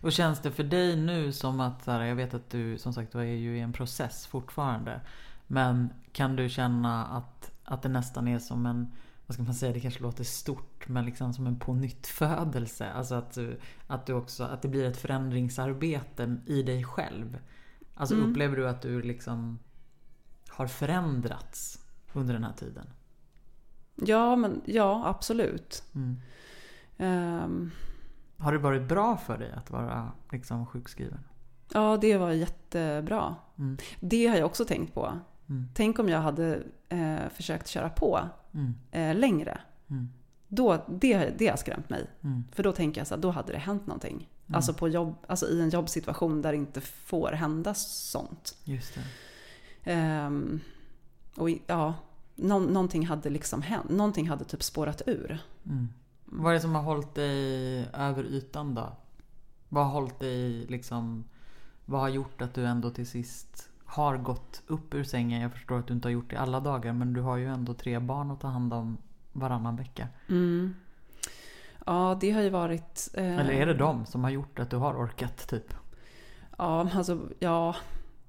Och 0.00 0.12
känns 0.12 0.40
det 0.40 0.50
för 0.50 0.64
dig 0.64 0.96
nu 0.96 1.32
som 1.32 1.60
att, 1.60 1.86
här, 1.86 2.04
jag 2.04 2.16
vet 2.16 2.34
att 2.34 2.50
du 2.50 2.78
som 2.78 2.92
sagt 2.94 3.14
var 3.14 3.22
är 3.22 3.36
ju 3.36 3.56
i 3.56 3.60
en 3.60 3.72
process 3.72 4.26
fortfarande. 4.26 5.00
Men 5.46 5.88
kan 6.12 6.36
du 6.36 6.48
känna 6.48 7.06
att, 7.06 7.50
att 7.64 7.82
det 7.82 7.88
nästan 7.88 8.28
är 8.28 8.38
som 8.38 8.66
en, 8.66 8.92
vad 9.26 9.34
ska 9.34 9.42
man 9.42 9.54
säga, 9.54 9.72
det 9.72 9.80
kanske 9.80 10.02
låter 10.02 10.24
stort, 10.24 10.88
men 10.88 11.04
liksom 11.04 11.34
som 11.34 11.46
en 11.46 11.58
pånyttfödelse. 11.58 12.90
Alltså 12.92 13.14
att, 13.14 13.38
att, 13.86 14.06
du 14.06 14.12
också, 14.12 14.44
att 14.44 14.62
det 14.62 14.68
blir 14.68 14.84
ett 14.84 14.96
förändringsarbete 14.96 16.36
i 16.46 16.62
dig 16.62 16.84
själv. 16.84 17.38
Alltså 17.94 18.14
Mm. 18.14 18.30
upplever 18.30 18.56
du 18.56 18.68
att 18.68 18.82
du 18.82 19.02
liksom 19.02 19.58
har 20.48 20.66
förändrats 20.66 21.78
under 22.12 22.34
den 22.34 22.44
här 22.44 22.52
tiden? 22.52 22.86
Ja, 23.94 24.36
men, 24.36 24.60
ja 24.64 25.02
absolut. 25.06 25.82
Mm. 25.94 26.20
Ehm, 26.96 27.70
Har 28.38 28.52
det 28.52 28.58
varit 28.58 28.82
bra 28.88 29.16
för 29.16 29.38
dig 29.38 29.52
att 29.52 29.70
vara 29.70 30.12
liksom 30.32 30.66
sjukskriven? 30.66 31.18
ja, 31.72 31.96
det 32.00 32.16
var 32.16 32.30
jättebra. 32.30 33.34
Mm. 33.58 33.76
Det 34.00 34.26
har 34.26 34.36
jag 34.36 34.46
också 34.46 34.64
tänkt 34.64 34.94
på. 34.94 35.12
Mm. 35.48 35.68
Tänk 35.74 35.98
om 35.98 36.08
jag 36.08 36.20
hade 36.20 36.62
eh, 36.88 37.28
försökt 37.34 37.68
köra 37.68 37.88
på 37.88 38.20
Mm. 38.54 38.74
eh, 38.90 39.14
längre. 39.20 39.60
Mm. 39.90 40.08
Då, 40.48 40.84
det, 40.88 41.38
det 41.38 41.48
har 41.48 41.56
skrämt 41.56 41.88
mig. 41.90 42.06
Mm. 42.22 42.44
För 42.52 42.62
då 42.62 42.72
tänker 42.72 43.00
jag 43.00 43.06
så 43.08 43.14
här, 43.14 43.22
då 43.22 43.30
hade 43.30 43.52
det 43.52 43.58
hänt 43.58 43.86
någonting. 43.86 44.14
Mm. 44.46 44.56
Alltså, 44.56 44.74
på 44.74 44.88
jobb, 44.88 45.14
alltså 45.28 45.48
i 45.48 45.60
en 45.60 45.70
jobbsituation 45.70 46.42
där 46.42 46.52
det 46.52 46.56
inte 46.58 46.80
får 46.80 47.32
hända 47.32 47.74
sånt. 47.74 48.56
Just 48.64 48.94
det. 48.94 49.02
Ehm, 49.92 50.60
och 51.36 51.50
ja, 51.66 51.94
nå, 52.34 52.58
någonting 52.58 53.06
hade 53.06 53.30
liksom 53.30 53.62
hänt. 53.62 53.90
Någonting 53.90 54.28
hade 54.28 54.44
typ 54.44 54.62
spårat 54.62 55.02
ur. 55.06 55.38
Mm. 56.32 56.42
Vad 56.42 56.50
är 56.50 56.54
det 56.54 56.60
som 56.60 56.74
har 56.74 56.82
hållit 56.82 57.14
dig 57.14 57.88
över 57.92 58.24
ytan 58.24 58.74
då? 58.74 58.92
Vad 59.68 59.84
har 59.84 59.92
hållit 59.92 60.18
dig 60.18 60.66
liksom... 60.66 61.24
Vad 61.84 62.00
har 62.00 62.08
gjort 62.08 62.42
att 62.42 62.54
du 62.54 62.66
ändå 62.66 62.90
till 62.90 63.06
sist 63.06 63.70
har 63.84 64.16
gått 64.16 64.62
upp 64.66 64.94
ur 64.94 65.04
sängen? 65.04 65.40
Jag 65.40 65.52
förstår 65.52 65.78
att 65.78 65.86
du 65.86 65.94
inte 65.94 66.08
har 66.08 66.12
gjort 66.12 66.30
det 66.30 66.36
alla 66.36 66.60
dagar 66.60 66.92
men 66.92 67.12
du 67.12 67.20
har 67.20 67.36
ju 67.36 67.46
ändå 67.46 67.74
tre 67.74 67.98
barn 67.98 68.30
att 68.30 68.40
ta 68.40 68.48
hand 68.48 68.72
om 68.74 68.98
varannan 69.32 69.76
vecka. 69.76 70.08
Mm. 70.28 70.74
Ja, 71.86 72.18
det 72.20 72.30
har 72.30 72.42
ju 72.42 72.50
varit... 72.50 73.08
eh, 73.14 73.38
Eller 73.38 73.50
är 73.52 73.66
det 73.66 73.74
de 73.74 74.06
som 74.06 74.24
har 74.24 74.30
gjort 74.30 74.58
att 74.58 74.70
du 74.70 74.76
har 74.76 74.94
orkat 74.94 75.48
typ? 75.48 75.74
Ja, 76.58 76.90
alltså 76.94 77.20
ja. 77.38 77.76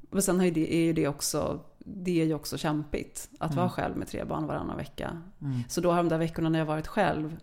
Men 0.09 0.21
sen 0.21 0.37
har 0.39 0.45
ju 0.45 0.51
det, 0.51 0.73
är 0.75 0.85
ju 0.85 0.93
det 0.93 1.07
också, 1.07 1.59
det 1.79 2.21
är 2.21 2.25
ju 2.25 2.33
också 2.33 2.57
kämpigt. 2.57 3.29
Att 3.39 3.51
Mm. 3.51 3.57
vara 3.61 3.69
själv 3.69 3.97
med 3.97 4.07
tre 4.07 4.23
barn 4.23 4.47
varannan 4.47 4.77
vecka. 4.77 5.21
Mm. 5.41 5.59
Så 5.69 5.81
då 5.81 5.89
har 5.91 5.97
de 5.97 6.09
där 6.09 6.17
veckorna 6.17 6.49
när 6.49 6.59
jag 6.59 6.65
varit 6.65 6.87
själv, 6.87 7.37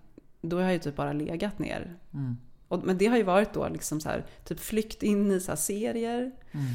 då 0.49 0.57
har 0.57 0.63
jag 0.63 0.73
ju 0.73 0.79
typ 0.79 0.97
bara 0.97 1.13
legat 1.13 1.59
ner. 1.59 1.97
Mm. 2.15 2.37
Och, 2.69 2.85
men 2.85 2.99
det 2.99 3.07
har 3.07 3.17
ju 3.17 3.23
varit 3.23 3.53
då 3.53 3.69
liksom 3.69 4.01
så 4.01 4.09
här, 4.09 4.27
typ 4.45 4.61
flykt 4.61 5.03
in 5.03 5.31
i 5.33 5.41
så 5.41 5.57
serier. 5.57 6.33
Mm. 6.53 6.67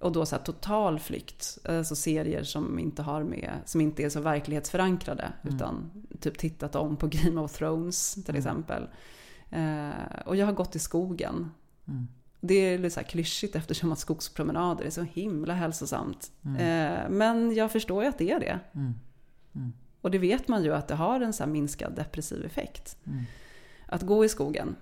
Och 0.00 0.12
då 0.12 0.26
så 0.26 0.36
total 0.36 0.98
flykt. 0.98 1.58
Alltså 1.64 1.94
serier 1.94 2.42
som 2.42 2.78
inte 2.78 3.02
har 3.02 3.22
med, 3.22 3.52
som 3.64 3.80
inte 3.80 4.02
är 4.02 4.08
så 4.08 4.20
verklighetsförankrade. 4.20 5.32
Mm. 5.42 5.54
Utan 5.54 5.90
typ 6.20 6.38
tittat 6.38 6.74
om 6.74 6.96
på 6.96 7.06
Game 7.06 7.40
of 7.40 7.52
Thrones 7.52 8.14
till 8.14 8.24
Mm. 8.28 8.38
exempel. 8.38 8.88
Eh, 9.50 10.20
och 10.26 10.36
jag 10.36 10.46
har 10.46 10.52
gått 10.52 10.76
i 10.76 10.78
skogen. 10.78 11.50
Mm. 11.88 12.08
Det 12.40 12.54
är 12.54 12.78
lite 12.78 12.94
så 12.94 13.00
här 13.00 13.06
klyschigt 13.06 13.56
eftersom 13.56 13.92
att 13.92 13.98
skogspromenader 13.98 14.84
är 14.84 14.90
så 14.90 15.02
himla 15.02 15.54
hälsosamt. 15.54 16.32
Mm. 16.44 16.56
Eh, 16.56 17.10
men 17.10 17.54
jag 17.54 17.72
förstår 17.72 18.02
ju 18.02 18.08
att 18.08 18.18
det 18.18 18.30
är 18.30 18.40
det. 18.40 18.58
Mm. 20.02 20.04
Mm. 20.04 20.04
Och 20.04 20.10
det 20.10 20.18
vet 20.18 20.48
man 20.48 20.64
ju 20.64 20.74
att 20.74 20.88
det 20.88 20.94
har 20.94 21.20
en 21.20 21.32
så 21.32 21.42
här 21.42 21.50
minskad 21.50 21.94
depressiv 21.94 22.44
effekt. 22.44 22.96
Mm. 23.06 23.24
Att 23.86 24.02
gå 24.02 24.24
i 24.24 24.28
skogen. 24.28 24.76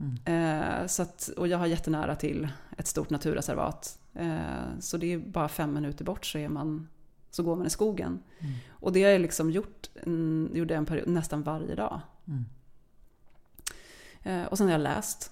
Mm. 0.00 0.60
Eh, 0.80 0.86
så 0.86 1.02
att, 1.02 1.28
och 1.36 1.48
jag 1.48 1.58
har 1.58 1.66
jättenära 1.66 2.16
till 2.16 2.48
ett 2.78 2.86
stort 2.86 3.10
naturreservat. 3.10 3.98
Eh, 4.14 4.78
så 4.80 4.96
det 4.96 5.12
är 5.12 5.18
bara 5.18 5.48
fem 5.48 5.74
minuter 5.74 6.04
bort 6.04 6.24
så, 6.26 6.38
är 6.38 6.48
man, 6.48 6.88
så 7.30 7.42
går 7.42 7.56
man 7.56 7.66
i 7.66 7.70
skogen. 7.70 8.22
Mm. 8.38 8.52
Och 8.70 8.92
det 8.92 9.02
har 9.02 9.10
jag 9.10 9.20
liksom 9.20 9.50
gjort, 9.50 9.88
mm, 10.02 10.50
gjorde 10.54 10.74
en 10.76 10.86
period, 10.86 11.08
nästan 11.08 11.42
varje 11.42 11.74
dag. 11.74 12.00
Mm. 12.26 12.44
Eh, 14.22 14.46
och 14.46 14.58
sen 14.58 14.66
har 14.66 14.72
jag 14.72 14.80
läst. 14.80 15.30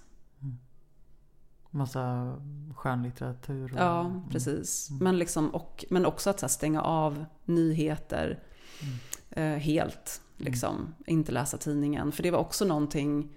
Massa 1.71 2.37
skönlitteratur. 2.77 3.73
och- 3.73 3.79
Ja, 3.81 4.01
Mm. 4.01 4.29
precis. 4.31 4.91
Mm. 4.91 5.05
Men, 5.05 5.19
liksom, 5.19 5.49
och, 5.55 5.85
men 5.91 6.07
också 6.07 6.31
att 6.31 6.41
så 6.41 6.49
stänga 6.49 6.83
av 6.83 7.25
nyheter 7.45 8.43
Mm. 8.83 8.95
Eh, 9.31 9.45
helt. 9.45 10.21
Liksom. 10.37 10.95
Inte 11.07 11.33
läsa 11.33 11.59
tidningen. 11.59 12.13
För 12.13 12.23
det 12.23 12.31
var 12.31 12.39
också 12.39 12.65
någonting 12.65 13.33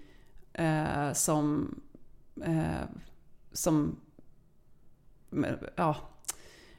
eh, 0.52 1.12
som, 1.12 1.74
eh, 2.44 2.88
som 3.52 4.00
ja, 5.76 5.96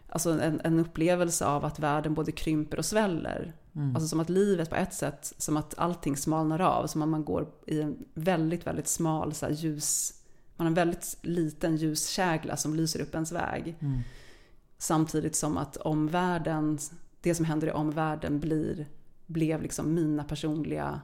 alltså 0.09 0.29
en, 0.41 0.61
en 0.63 0.79
upplevelse 0.79 1.45
av 1.45 1.65
att 1.65 1.79
världen 1.79 2.13
både 2.13 2.31
krymper 2.31 2.77
och 2.77 2.85
sväller. 2.85 3.55
Mm. 3.75 3.95
Alltså 3.95 4.07
som 4.07 4.19
att 4.19 4.29
livet 4.29 4.69
på 4.69 4.75
ett 4.75 4.93
sätt, 4.93 5.33
som 5.37 5.57
att 5.57 5.77
allting 5.77 6.17
smalnar 6.17 6.59
av. 6.59 6.87
Som 6.87 7.01
att 7.01 7.09
man 7.09 7.25
går 7.25 7.47
i 7.67 7.81
en 7.81 8.05
väldigt, 8.13 8.67
väldigt 8.67 8.87
smal 8.87 9.33
så 9.33 9.49
ljus... 9.49 10.13
Man 10.57 10.65
har 10.65 10.69
en 10.69 10.73
väldigt 10.73 11.17
liten 11.21 11.75
ljuskägla 11.75 12.57
som 12.57 12.75
lyser 12.75 13.01
upp 13.01 13.13
ens 13.13 13.31
väg. 13.31 13.75
Mm. 13.79 13.99
Samtidigt 14.77 15.35
som 15.35 15.57
att 15.57 15.77
omvärlden, 15.77 16.79
det 17.21 17.35
som 17.35 17.45
händer 17.45 17.67
i 17.67 17.71
omvärlden 17.71 18.39
blir, 18.39 18.87
blev 19.25 19.61
liksom 19.61 19.93
mina 19.93 20.23
personliga 20.23 21.01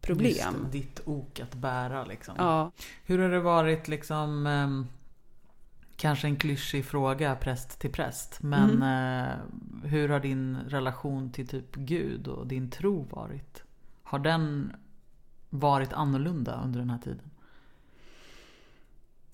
problem. 0.00 0.26
Just 0.26 0.72
det, 0.72 0.78
ditt 0.78 1.00
ok 1.04 1.40
att 1.40 1.54
bära 1.54 2.04
liksom. 2.04 2.34
Ja, 2.38 2.70
Hur 3.04 3.18
har 3.18 3.28
det 3.28 3.40
varit 3.40 3.88
liksom 3.88 4.46
ehm, 4.46 4.86
Kanske 5.96 6.26
en 6.26 6.36
klyschig 6.36 6.84
fråga 6.84 7.36
präst 7.36 7.78
till 7.78 7.92
präst. 7.92 8.42
Men 8.42 8.70
Mm. 8.70 9.24
eh, 9.28 9.36
hur 9.90 10.08
har 10.08 10.20
din 10.20 10.56
relation 10.68 11.32
till 11.32 11.48
typ 11.48 11.74
Gud 11.76 12.28
och 12.28 12.46
din 12.46 12.70
tro 12.70 13.02
varit? 13.02 13.62
Har 14.02 14.18
den 14.18 14.72
varit 15.50 15.92
annorlunda 15.92 16.60
under 16.64 16.78
den 16.80 16.90
här 16.90 16.98
tiden? 16.98 17.30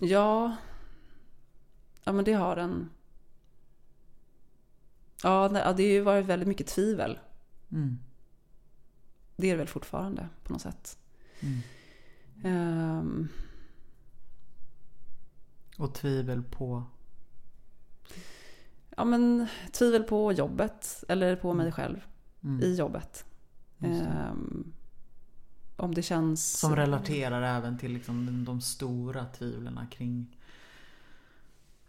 ja, 0.00 0.56
ja 2.04 2.12
men 2.12 2.24
det 2.24 2.32
har 2.32 2.56
den. 2.56 2.90
Ja, 5.22 5.48
det 5.48 5.58
har 5.64 5.80
ju 5.80 6.00
varit 6.00 6.26
väldigt 6.26 6.48
mycket 6.48 6.66
tvivel. 6.66 7.18
Mm. 7.72 7.98
Det 9.40 9.46
är 9.46 9.52
det 9.52 9.58
väl 9.58 9.68
fortfarande 9.68 10.28
på 10.44 10.52
något 10.52 10.62
sätt. 10.62 10.98
Mm. 11.40 11.58
Ehm, 12.44 13.28
Och 15.78 15.94
tvivel 15.94 16.42
på... 16.42 16.84
ja 18.96 19.04
men 19.04 19.46
tvivel 19.72 20.02
på 20.02 20.32
jobbet 20.32 21.04
eller 21.08 21.36
på 21.36 21.54
mig 21.54 21.72
själv 21.72 22.00
Mm. 22.42 22.60
i 22.62 22.74
jobbet. 22.74 23.24
Ehm, 23.80 24.72
om 25.76 25.94
det 25.94 26.02
känns... 26.02 26.58
Som 26.58 26.76
relaterar 26.76 27.42
även 27.58 27.78
till 27.78 27.92
liksom 27.92 28.44
de 28.44 28.60
stora 28.60 29.26
tvivlen 29.26 29.80
kring 29.90 30.36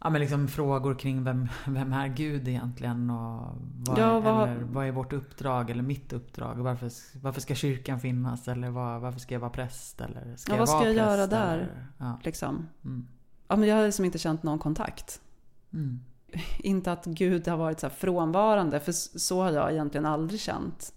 Ja 0.03 0.09
men 0.09 0.21
liksom 0.21 0.47
frågor 0.47 0.95
kring 0.95 1.23
vem, 1.23 1.47
vem 1.67 1.93
är 1.93 2.07
Gud 2.07 2.47
egentligen 2.47 3.09
och 3.09 3.55
vad, 3.87 3.97
Ja, 3.99 4.17
är, 4.17 4.21
vad- 4.21 4.49
eller, 4.49 4.63
vad 4.63 4.85
är 4.87 4.91
vårt 4.91 5.13
uppdrag 5.13 5.69
eller 5.69 5.83
mitt 5.83 6.13
uppdrag? 6.13 6.55
Varför, 6.55 6.91
varför 7.21 7.41
ska 7.41 7.55
kyrkan 7.55 7.99
finnas? 7.99 8.47
Eller 8.47 8.69
vad, 8.69 9.01
varför 9.01 9.19
ska 9.19 9.35
jag 9.35 9.39
vara 9.39 9.51
präst? 9.51 10.01
Eller 10.01 10.35
ska 10.35 10.51
Ja, 10.51 10.55
jag 10.55 10.59
vad 10.59 10.69
ska 10.69 10.77
vara 10.77 10.87
jag 10.87 10.95
göra 10.95 11.27
där? 11.27 11.53
Eller, 11.57 11.87
ja. 11.97 12.19
Liksom. 12.23 12.67
Mm. 12.85 13.07
Ja, 13.47 13.55
men 13.55 13.69
jag 13.69 13.75
har 13.75 13.85
liksom 13.85 14.05
inte 14.05 14.17
känt 14.19 14.43
någon 14.43 14.59
kontakt. 14.59 15.21
Mm. 15.73 15.99
Inte 16.59 16.91
att 16.91 17.05
Gud 17.05 17.47
har 17.47 17.57
varit 17.57 17.79
så 17.79 17.89
frånvarande, 17.89 18.79
för 18.79 18.91
så 19.19 19.41
har 19.43 19.51
jag 19.51 19.71
egentligen 19.71 20.05
aldrig 20.05 20.39
känt. 20.39 20.93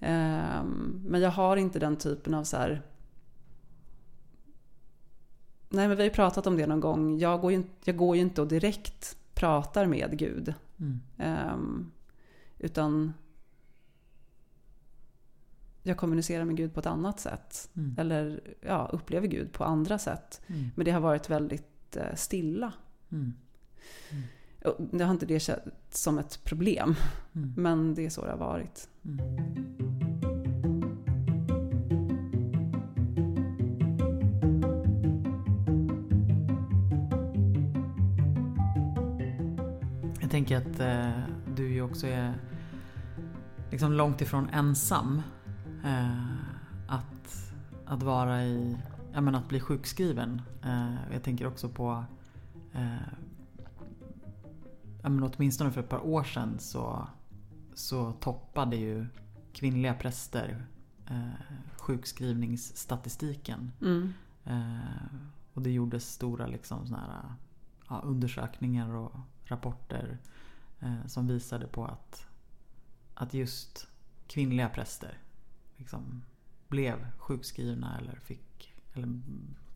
Ehm, 0.00 1.00
men 1.08 1.20
jag 1.20 1.30
har 1.30 1.56
inte 1.56 1.78
den 1.78 1.96
typen 1.96 2.34
av 2.34 2.44
så 2.44 2.56
här... 2.56 2.82
Nej, 5.72 5.88
men 5.88 5.96
vi 5.96 6.02
har 6.02 6.08
ju 6.08 6.14
pratat 6.14 6.46
om 6.46 6.56
det 6.56 6.66
någon 6.66 6.80
gång. 6.80 7.18
Jag 7.18 7.40
går 7.40 7.50
ju, 7.50 7.56
inte- 7.56 7.70
jag 7.84 7.96
går 7.96 8.16
ju 8.16 8.22
inte 8.22 8.40
och 8.42 8.48
direkt 8.48 9.16
pratar 9.34 9.86
med 9.86 10.18
Gud. 10.18 10.54
Mm. 10.80 11.00
Ehm, 11.18 11.90
utan 12.58 13.12
jag 15.82 15.96
kommunicerar 15.96 16.44
med 16.44 16.56
Gud 16.56 16.74
på 16.74 16.80
ett 16.80 16.86
annat 16.86 17.20
sätt. 17.20 17.70
Mm. 17.76 17.94
Eller 17.98 18.40
ja, 18.60 18.90
upplever 18.92 19.26
Gud 19.28 19.52
på 19.52 19.64
andra 19.64 19.98
sätt. 19.98 20.40
Mm. 20.46 20.70
Men 20.74 20.84
det 20.84 20.90
har 20.90 21.00
varit 21.00 21.30
väldigt 21.30 21.96
eh, 21.96 22.14
stilla. 22.14 22.72
Mm. 23.12 23.32
Och 24.64 24.76
Det 24.92 25.04
har 25.04 25.10
inte 25.12 25.26
det 25.26 25.40
känts 25.40 26.02
som 26.02 26.18
ett 26.18 26.44
problem. 26.44 26.94
Mm. 27.32 27.54
Men 27.56 27.94
det 27.94 28.06
är 28.06 28.10
så 28.10 28.24
det 28.24 28.30
har 28.30 28.38
varit. 28.38 28.88
Tänker 40.32 40.56
att 40.56 40.80
eh, 40.80 41.22
du 41.54 41.72
ju 41.72 41.82
också 41.82 42.06
är 42.06 42.34
liksom 43.70 43.92
långt 43.92 44.20
ifrån 44.20 44.48
ensam. 44.48 45.22
Eh, 45.84 46.36
att, 46.88 47.52
att 47.86 48.02
vara 48.02 48.44
i, 48.44 48.76
ja 49.12 49.20
men 49.20 49.34
att 49.34 49.48
bli 49.48 49.60
sjukskriven. 49.60 50.42
Eh, 50.62 50.94
jag 51.12 51.22
tänker 51.22 51.46
också 51.46 51.68
på 51.68 52.04
eh, 52.72 53.08
ja 55.02 55.08
men 55.08 55.22
åtminstone 55.22 55.70
för 55.70 55.80
ett 55.80 55.88
par 55.88 56.06
år 56.06 56.24
sedan 56.24 56.58
så, 56.58 57.08
så 57.74 58.12
toppade 58.12 58.76
ju 58.76 59.06
kvinnliga 59.52 59.94
präster 59.94 60.66
eh, 61.10 61.56
sjukskrivningsstatistiken. 61.76 63.72
Mm. 63.80 64.12
Eh, 64.44 65.16
och 65.52 65.62
det 65.62 65.70
gjordes 65.70 66.12
stora 66.12 66.46
liksom, 66.46 66.86
såna 66.86 66.98
här, 66.98 67.34
ja, 67.88 68.00
undersökningar 68.04 68.94
och 68.94 69.12
rapporter 69.44 70.18
eh, 70.80 71.06
som 71.06 71.26
visade 71.26 71.66
på 71.66 71.84
att, 71.84 72.26
att 73.14 73.34
just 73.34 73.88
kvinnliga 74.26 74.68
präster 74.68 75.18
liksom, 75.76 76.22
blev 76.68 77.06
sjukskrivna 77.18 77.98
eller 77.98 78.16
fick 78.16 78.74
eller, 78.94 79.20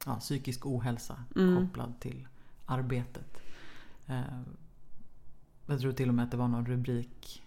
ja, 0.07 0.17
psykisk 0.21 0.67
ohälsa 0.67 1.25
Mm. 1.37 1.57
kopplad 1.67 2.01
till 2.01 2.29
arbetet. 2.67 3.43
Eh, 4.07 4.41
jag 5.67 5.81
tror 5.81 5.93
till 5.93 6.09
och 6.09 6.15
med 6.15 6.25
att 6.25 6.31
det 6.31 6.37
var 6.37 6.49
någon 6.49 6.67
rubrik 6.67 7.43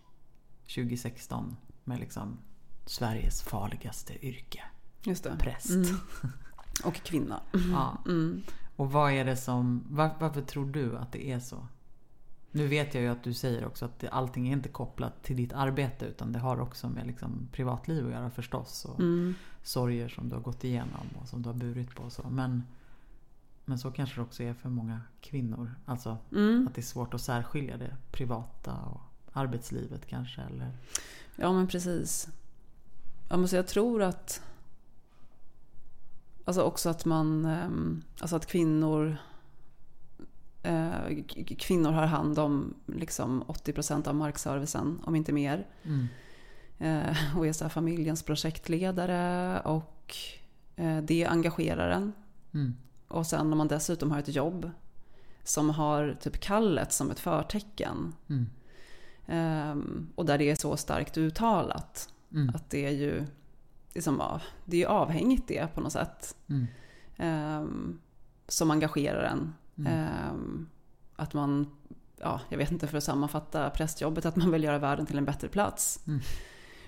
2016 0.76 1.58
med 1.84 2.00
liksom 2.00 2.38
Sveriges 2.86 3.42
farligaste 3.42 4.26
yrke. 4.26 4.64
Just 5.04 5.24
det. 5.24 5.38
Präst. 5.40 5.70
Mm. 5.70 5.86
Och 6.84 6.94
kvinna. 6.96 7.42
Ja. 7.72 7.98
Mm. 8.06 8.42
Och 8.76 8.92
vad 8.92 9.12
är 9.12 9.26
det 9.26 9.38
som, 9.38 9.84
var, 9.90 10.16
varför 10.20 10.42
tror 10.42 10.66
du 10.72 10.98
att 10.98 11.12
det 11.12 11.32
är 11.32 11.40
så? 11.40 11.68
Nu 12.52 12.68
vet 12.68 12.94
jag 12.94 13.04
ju 13.04 13.10
att 13.10 13.24
du 13.24 13.34
säger 13.34 13.66
också 13.66 13.86
att 13.86 14.04
allting 14.12 14.48
är 14.48 14.54
inte 14.54 14.70
kopplat 14.70 15.24
till 15.24 15.36
ditt 15.36 15.54
arbete 15.54 16.06
utan 16.06 16.32
det 16.32 16.40
har 16.40 16.60
också 16.60 16.90
med 16.90 17.08
liksom 17.08 17.48
privatliv 17.52 18.06
att 18.06 18.12
göra 18.12 18.30
förstås. 18.30 18.86
Och 18.86 19.00
Mm. 19.00 19.36
sorger 19.64 20.10
som 20.10 20.30
du 20.30 20.36
har 20.36 20.42
gått 20.42 20.64
igenom 20.64 21.08
och 21.22 21.28
som 21.28 21.42
du 21.42 21.50
har 21.50 21.54
burit 21.54 21.96
på 21.96 22.04
och 22.04 22.12
så. 22.14 22.30
Men, 22.30 22.64
men 23.66 23.80
så 23.80 23.92
kanske 23.92 24.16
det 24.16 24.22
också 24.22 24.44
är 24.44 24.54
för 24.54 24.70
många 24.70 25.02
kvinnor. 25.22 25.76
Alltså 25.86 26.18
Mm. 26.32 26.68
att 26.68 26.76
det 26.76 26.82
är 26.82 26.84
svårt 26.84 27.14
att 27.14 27.22
särskilja 27.22 27.78
det 27.78 27.98
privata 28.12 28.74
och 28.76 29.02
arbetslivet 29.34 30.06
kanske. 30.06 30.42
Eller, 30.42 30.72
Ja 31.36 31.54
men 31.54 31.68
precis. 31.68 32.28
Ja, 33.30 33.38
men 33.38 33.48
så 33.48 33.56
jag 33.56 33.68
tror 33.68 34.02
att 34.04 34.42
Alltså 36.46 36.62
också 36.62 36.90
att 36.90 37.06
man 37.06 37.46
ehm, 37.46 38.04
Alltså 38.20 38.36
att 38.36 38.46
kvinnor 38.46 39.18
Kvinnor 41.58 41.92
har 41.92 42.06
hand 42.06 42.40
om 42.40 42.74
liksom 42.86 43.44
80% 43.44 44.08
av 44.08 44.16
markservicen, 44.16 45.02
om 45.06 45.16
inte 45.16 45.32
mer. 45.34 45.68
mm, 45.84 46.08
Eh, 46.82 47.38
och 47.38 47.48
är 47.48 47.54
så 47.54 47.70
familjens 47.70 48.24
projektledare 48.24 49.60
och 49.60 50.16
eh, 50.76 50.98
det 50.98 51.26
engagerar 51.26 51.90
en. 51.90 52.14
mm, 52.54 52.76
Och 53.08 53.28
sen 53.28 53.52
om 53.52 53.58
man 53.58 53.68
dessutom 53.68 54.12
har 54.12 54.20
ett 54.20 54.36
jobb 54.36 54.72
som 55.44 55.70
har 55.70 56.18
typ 56.22 56.40
kallet 56.40 56.92
som 56.94 57.12
ett 57.12 57.20
förtecken. 57.20 58.14
mm, 58.30 58.46
ehm, 59.28 60.10
och 60.16 60.26
där 60.26 60.38
det 60.38 60.50
är 60.52 60.56
så 60.56 60.78
starkt 60.78 61.18
uttalat. 61.18 62.14
mm, 62.34 62.50
Att 62.56 62.70
det 62.70 62.86
är 62.86 62.92
ju 62.92 63.26
liksom, 63.94 64.40
det 64.66 64.84
är 64.84 64.88
avhängigt 64.88 65.48
det 65.48 65.68
på 65.76 65.82
något 65.82 65.94
sätt. 65.94 66.36
ehm, 67.18 68.00
som 68.48 68.72
engagerar 68.72 69.24
en. 69.24 69.54
Mm, 69.80 69.94
Ehm, 70.08 70.68
att 71.16 71.34
man, 71.34 71.68
ja, 72.20 72.42
jag 72.50 72.58
vet 72.58 72.72
inte 72.72 72.88
för 72.88 72.98
att 72.98 73.04
sammanfatta 73.04 73.70
prästjobbet, 73.70 74.26
att 74.26 74.36
man 74.36 74.52
vill 74.52 74.64
göra 74.64 74.78
världen 74.80 75.06
till 75.06 75.18
en 75.18 75.26
bättre 75.26 75.48
plats. 75.48 76.00
Mm. 76.08 76.20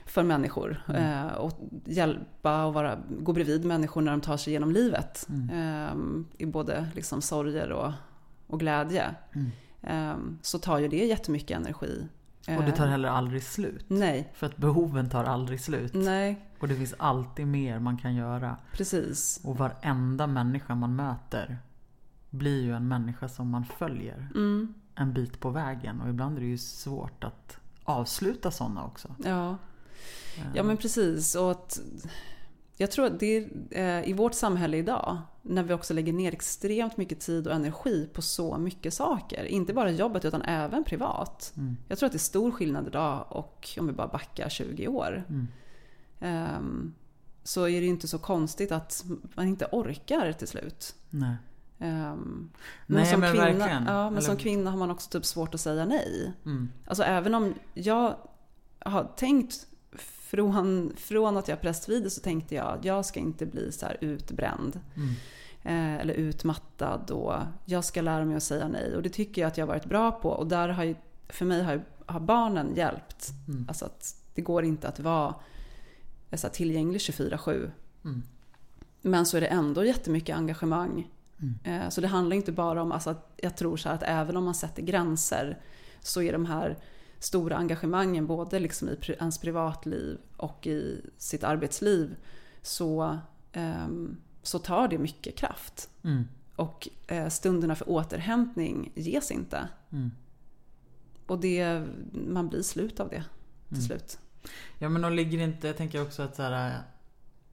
För 0.06 0.24
människor. 0.24 0.84
Mm. 0.90 1.28
Eh, 1.28 1.34
och 1.34 1.60
hjälpa 1.86 2.66
och 2.66 2.74
vara, 2.74 3.00
gå 3.20 3.34
bredvid 3.34 3.66
människor 3.66 4.02
när 4.02 4.12
de 4.12 4.22
tar 4.22 4.38
sig 4.38 4.52
igenom 4.52 4.72
livet. 4.72 5.28
Mm. 5.30 5.50
Ehm, 5.54 6.26
I 6.38 6.46
både 6.46 6.88
liksom 6.96 7.22
sorger 7.22 7.72
och, 7.72 7.92
och 8.48 8.60
glädje. 8.60 9.16
mm. 9.36 9.52
Ehm, 9.82 10.40
så 10.42 10.60
tar 10.60 10.80
ju 10.80 10.88
det 10.88 11.06
jättemycket 11.06 11.58
energi. 11.58 12.08
Och 12.58 12.64
det 12.64 12.72
tar 12.72 12.86
Ehm, 12.86 12.92
heller 12.92 13.10
aldrig 13.10 13.44
slut. 13.44 13.86
Nej, 13.88 14.32
För 14.34 14.48
att 14.48 14.58
behoven 14.58 15.10
tar 15.10 15.24
aldrig 15.24 15.62
slut. 15.62 15.94
nej, 15.94 16.46
Och 16.60 16.68
det 16.68 16.76
finns 16.76 16.94
alltid 16.98 17.48
mer 17.48 17.80
man 17.80 17.98
kan 17.98 18.16
göra. 18.16 18.58
precis. 18.74 19.42
Och 19.44 19.58
varenda 19.58 20.28
människa 20.28 20.76
man 20.76 20.96
möter 20.96 21.58
blir 22.32 22.62
ju 22.62 22.74
en 22.76 22.88
människa 22.88 23.30
som 23.30 23.50
man 23.50 23.66
följer 23.66 24.30
Mm, 24.36 24.74
en 24.96 25.14
bit 25.14 25.40
på 25.40 25.50
vägen. 25.50 26.02
Och 26.02 26.10
ibland 26.10 26.38
är 26.38 26.42
det 26.42 26.48
ju 26.48 26.58
svårt 26.58 27.24
att 27.24 27.58
avsluta 27.84 28.52
sådana 28.52 28.86
också. 28.86 29.16
ja. 29.24 29.58
Ja 30.56 30.64
men 30.64 30.78
precis. 30.78 31.36
Och 31.36 31.52
att, 31.52 31.80
jag 32.78 32.92
tror 32.92 33.06
att 33.06 33.20
det 33.20 33.26
är, 33.38 33.50
eh, 33.72 34.10
i 34.10 34.14
vårt 34.14 34.34
samhälle 34.34 34.78
idag, 34.78 35.18
när 35.42 35.64
vi 35.64 35.74
också 35.74 35.94
lägger 35.94 36.14
ner 36.14 36.32
extremt 36.34 36.98
mycket 36.98 37.20
tid 37.20 37.48
och 37.48 37.54
energi 37.54 38.10
på 38.14 38.22
så 38.22 38.58
mycket 38.58 38.94
saker, 38.94 39.44
inte 39.46 39.74
bara 39.74 39.92
jobbet 39.92 40.26
utan 40.26 40.42
även 40.42 40.84
privat. 40.84 41.54
Mm, 41.58 41.78
Jag 41.88 41.98
tror 41.98 42.08
att 42.08 42.14
det 42.14 42.18
är 42.18 42.20
stor 42.20 42.52
skillnad 42.52 42.88
idag 42.88 43.26
och 43.30 43.70
om 43.80 43.88
vi 43.88 43.94
bara 43.94 44.08
backar 44.08 44.50
20 44.50 44.88
år. 44.88 45.24
mm, 45.30 45.48
ehm, 46.20 46.94
så 47.44 47.68
är 47.68 47.82
det 47.82 47.88
inte 47.88 48.08
så 48.08 48.18
konstigt 48.20 48.72
att 48.72 49.06
man 49.36 49.48
inte 49.48 49.66
orkar 49.72 50.32
till 50.34 50.48
slut. 50.48 50.96
nej. 51.10 51.36
Ehm, 51.82 52.50
Nej 52.86 53.06
som 53.06 53.20
men 53.20 53.32
kvinna, 53.32 53.46
verkligen. 53.46 53.86
Ja, 53.86 54.10
men 54.10 54.22
som 54.22 54.38
kvinna 54.38 54.72
har 54.72 54.78
man 54.78 54.92
också 54.92 55.10
typ 55.10 55.26
svårt 55.26 55.54
att 55.56 55.62
säga 55.62 55.86
nej. 55.86 56.34
Mm, 56.46 56.70
Alltså 56.86 57.04
även 57.04 57.36
om 57.36 57.54
jag 57.74 58.16
har 58.80 59.04
tänkt 59.16 59.68
från, 60.00 60.94
från 60.98 61.38
att 61.38 61.48
jag 61.48 61.62
prästvigde 61.62 62.10
så 62.10 62.22
tänkte 62.22 62.56
jag 62.56 62.66
att 62.78 62.86
jag 62.86 63.06
ska 63.06 63.20
inte 63.20 63.46
bli 63.46 63.72
så 63.72 63.86
här 63.86 63.98
utbränd. 64.02 64.80
mm, 64.96 65.10
Eh, 65.64 65.96
eller 65.96 66.14
utmattad 66.14 67.12
och 67.12 67.34
jag 67.66 67.86
ska 67.86 68.02
lära 68.02 68.26
mig 68.26 68.36
att 68.36 68.44
säga 68.44 68.68
nej. 68.68 68.96
Och 68.96 69.02
det 69.04 69.10
tycker 69.10 69.42
jag 69.42 69.48
att 69.48 69.58
jag 69.58 69.66
har 69.66 69.74
varit 69.74 69.86
bra 69.86 70.12
på. 70.12 70.30
Och 70.30 70.48
där 70.48 70.70
har 70.70 70.84
ju, 70.84 70.96
för 71.30 71.46
mig 71.46 71.64
har, 71.64 71.82
har 72.06 72.20
barnen 72.20 72.76
hjälpt. 72.76 73.30
mm, 73.48 73.66
Alltså 73.68 73.86
att 73.86 74.16
det 74.36 74.42
går 74.42 74.64
inte 74.64 74.88
att 74.88 75.00
vara 75.00 75.36
eh, 76.30 76.38
så 76.38 76.50
tillgänglig 76.50 76.98
24-7. 77.00 77.72
mm, 78.04 78.22
Men 79.02 79.26
så 79.26 79.38
är 79.38 79.42
det 79.42 79.48
ändå 79.48 79.86
jättemycket 79.86 80.36
engagemang. 80.38 81.08
Mm. 81.42 81.82
Eh, 81.84 81.90
Så 81.90 82.02
det 82.02 82.08
handlar 82.08 82.36
inte 82.36 82.52
bara 82.52 82.82
om, 82.82 82.92
alltså 82.92 83.10
att 83.10 83.34
jag 83.38 83.58
tror 83.58 83.78
så 83.78 83.90
att 83.90 84.04
även 84.04 84.38
om 84.38 84.44
man 84.44 84.56
sätter 84.56 84.82
gränser 84.82 85.60
så 86.00 86.22
är 86.22 86.32
de 86.34 86.46
här 86.46 86.78
stora 87.20 87.58
engagemangen 87.58 88.28
både 88.28 88.60
liksom 88.60 88.90
i 88.90 88.98
ens 89.20 89.38
privatliv 89.38 90.18
och 90.38 90.68
i 90.68 91.02
sitt 91.18 91.44
arbetsliv 91.44 92.16
så, 92.62 93.18
ehm, 93.54 94.18
så 94.44 94.60
tar 94.60 94.88
det 94.88 94.98
mycket 94.98 95.36
kraft. 95.38 95.90
mm, 96.04 96.24
Och 96.56 96.88
eh, 97.08 97.30
stunderna 97.30 97.76
för 97.76 97.90
återhämtning 97.90 98.92
ges 98.96 99.32
inte. 99.32 99.68
mm. 99.92 100.12
Och 101.28 101.40
det, 101.40 101.84
man 102.12 102.50
blir 102.50 102.62
slut 102.62 103.00
av 103.00 103.10
det 103.10 103.24
till 103.68 103.78
Mm. 103.78 103.88
slut. 103.88 104.20
Ja 104.80 104.90
men 104.90 105.06
och 105.06 105.12
ligger 105.12 105.40
inte, 105.40 105.68
jag 105.68 105.78
tänker 105.78 106.02
också 106.02 106.22
att 106.22 106.36
så 106.36 106.42
här, 106.44 106.82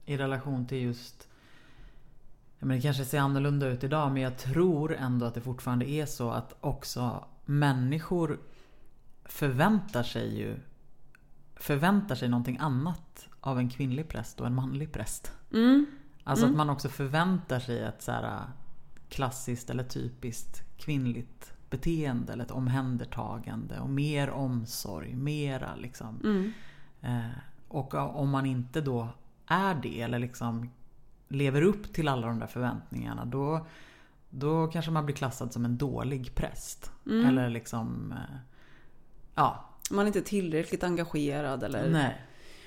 i 0.04 0.16
relation 0.16 0.66
till 0.66 0.82
just 0.82 1.28
ja, 2.58 2.66
men 2.66 2.76
Det 2.76 2.82
kanske 2.82 3.04
ser 3.04 3.20
annorlunda 3.20 3.66
ut 3.66 3.84
idag 3.84 4.12
men 4.12 4.22
jag 4.22 4.38
tror 4.38 4.94
ändå 4.96 5.26
att 5.26 5.34
det 5.34 5.40
fortfarande 5.40 5.90
är 5.90 6.06
så 6.06 6.30
att 6.30 6.56
också 6.60 7.24
människor 7.44 8.38
förväntar 9.24 10.02
sig 10.02 10.38
ju 10.38 10.56
Förväntar 11.60 12.14
sig 12.14 12.28
någonting 12.28 12.58
annat 12.60 13.28
av 13.40 13.58
en 13.58 13.68
kvinnlig 13.68 14.08
präst 14.08 14.40
och 14.40 14.46
en 14.46 14.54
manlig 14.54 14.92
präst. 14.92 15.32
Mm. 15.52 15.86
Alltså 16.24 16.44
Mm. 16.44 16.54
att 16.54 16.56
man 16.56 16.70
också 16.70 16.88
förväntar 16.88 17.60
sig 17.60 17.78
ett 17.78 18.02
så 18.02 18.12
här 18.12 18.40
klassiskt 19.08 19.70
eller 19.70 19.84
typiskt 19.84 20.62
kvinnligt 20.76 21.52
beteende 21.70 22.32
eller 22.32 22.44
ett 22.44 22.50
omhändertagande 22.50 23.80
och 23.80 23.90
mer 23.90 24.30
omsorg, 24.30 25.14
mera 25.14 25.76
liksom 25.76 26.20
Mm. 26.24 26.52
Eh, 27.00 27.38
och 27.68 27.94
om 27.94 28.30
man 28.30 28.46
inte 28.46 28.80
då 28.80 29.08
är 29.46 29.74
det 29.74 30.00
eller 30.00 30.18
liksom 30.18 30.70
lever 31.28 31.62
upp 31.62 31.92
till 31.92 32.08
alla 32.08 32.26
de 32.26 32.38
där 32.38 32.46
förväntningarna 32.46 33.24
då, 33.24 33.66
då 34.30 34.66
kanske 34.66 34.90
man 34.90 35.06
blir 35.06 35.16
klassad 35.16 35.52
som 35.52 35.64
en 35.64 35.78
dålig 35.78 36.34
präst. 36.34 36.92
Mm. 37.06 37.26
Eller 37.26 37.48
liksom... 37.48 38.12
eh, 38.12 38.36
Ja, 39.34 39.64
Man 39.90 40.02
är 40.02 40.06
inte 40.06 40.22
tillräckligt 40.22 40.84
engagerad 40.84 41.62
eller... 41.62 41.90
nej. 41.90 42.22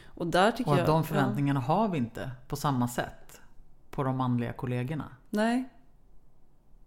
Och 0.05 0.27
där 0.27 0.51
tycker 0.51 0.71
Och 0.71 0.77
jag... 0.77 0.81
att 0.81 0.87
de 0.87 0.97
ja. 0.97 1.03
förväntningarna 1.03 1.59
har 1.59 1.87
vi 1.87 1.97
inte 1.97 2.31
på 2.47 2.55
samma 2.55 2.87
sätt 2.87 3.41
på 3.91 4.03
de 4.03 4.17
manliga 4.17 4.53
kollegorna. 4.53 5.05
Nej. 5.29 5.69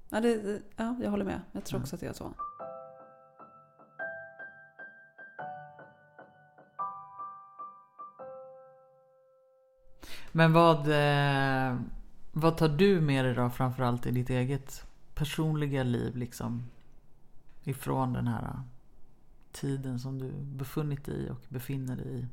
Ja, 0.09 0.21
det, 0.21 0.61
ja, 0.77 0.97
jag 1.03 1.11
håller 1.11 1.25
med. 1.25 1.41
Jag 1.53 1.65
tror 1.65 1.81
Ja. 1.81 1.83
också 1.83 1.95
att 1.97 2.01
det 2.01 2.07
är 2.07 2.13
så. 2.13 2.33
Men 10.37 10.53
vad, 10.53 10.79
eh, 10.79 11.77
vad 12.33 12.57
tar 12.57 12.69
du 12.69 13.01
med 13.01 13.25
dig 13.25 13.35
då 13.35 13.51
framförallt 13.51 14.07
i 14.07 14.11
ditt 14.11 14.31
eget 14.31 14.87
personliga 15.15 15.83
liv 15.83 16.17
liksom? 16.17 16.65
Ifrån 17.65 18.13
den 18.13 18.27
här 18.27 18.43
eh, 18.43 18.61
tiden 19.53 19.99
som 19.99 20.19
du 20.19 20.31
befunnit 20.33 21.05
dig 21.05 21.27
i 21.27 21.31
och 21.31 21.41
befinner 21.49 21.97
dig 21.97 22.19
i. 22.19 22.27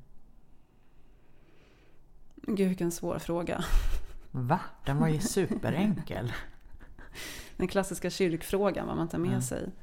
Gud, 2.47 2.67
vilken 2.67 2.91
svår 2.91 3.19
fråga. 3.19 3.63
Va? 4.31 4.59
Den 4.85 4.97
var 4.97 5.07
ju 5.07 5.19
superenkel. 5.35 6.33
Den 7.57 7.67
klassiska 7.67 8.09
kyrkfrågan, 8.09 8.87
vad 8.87 8.97
man 8.97 9.07
tar 9.07 9.17
med 9.17 9.35
Ja. 9.37 9.41
sig. 9.41 9.69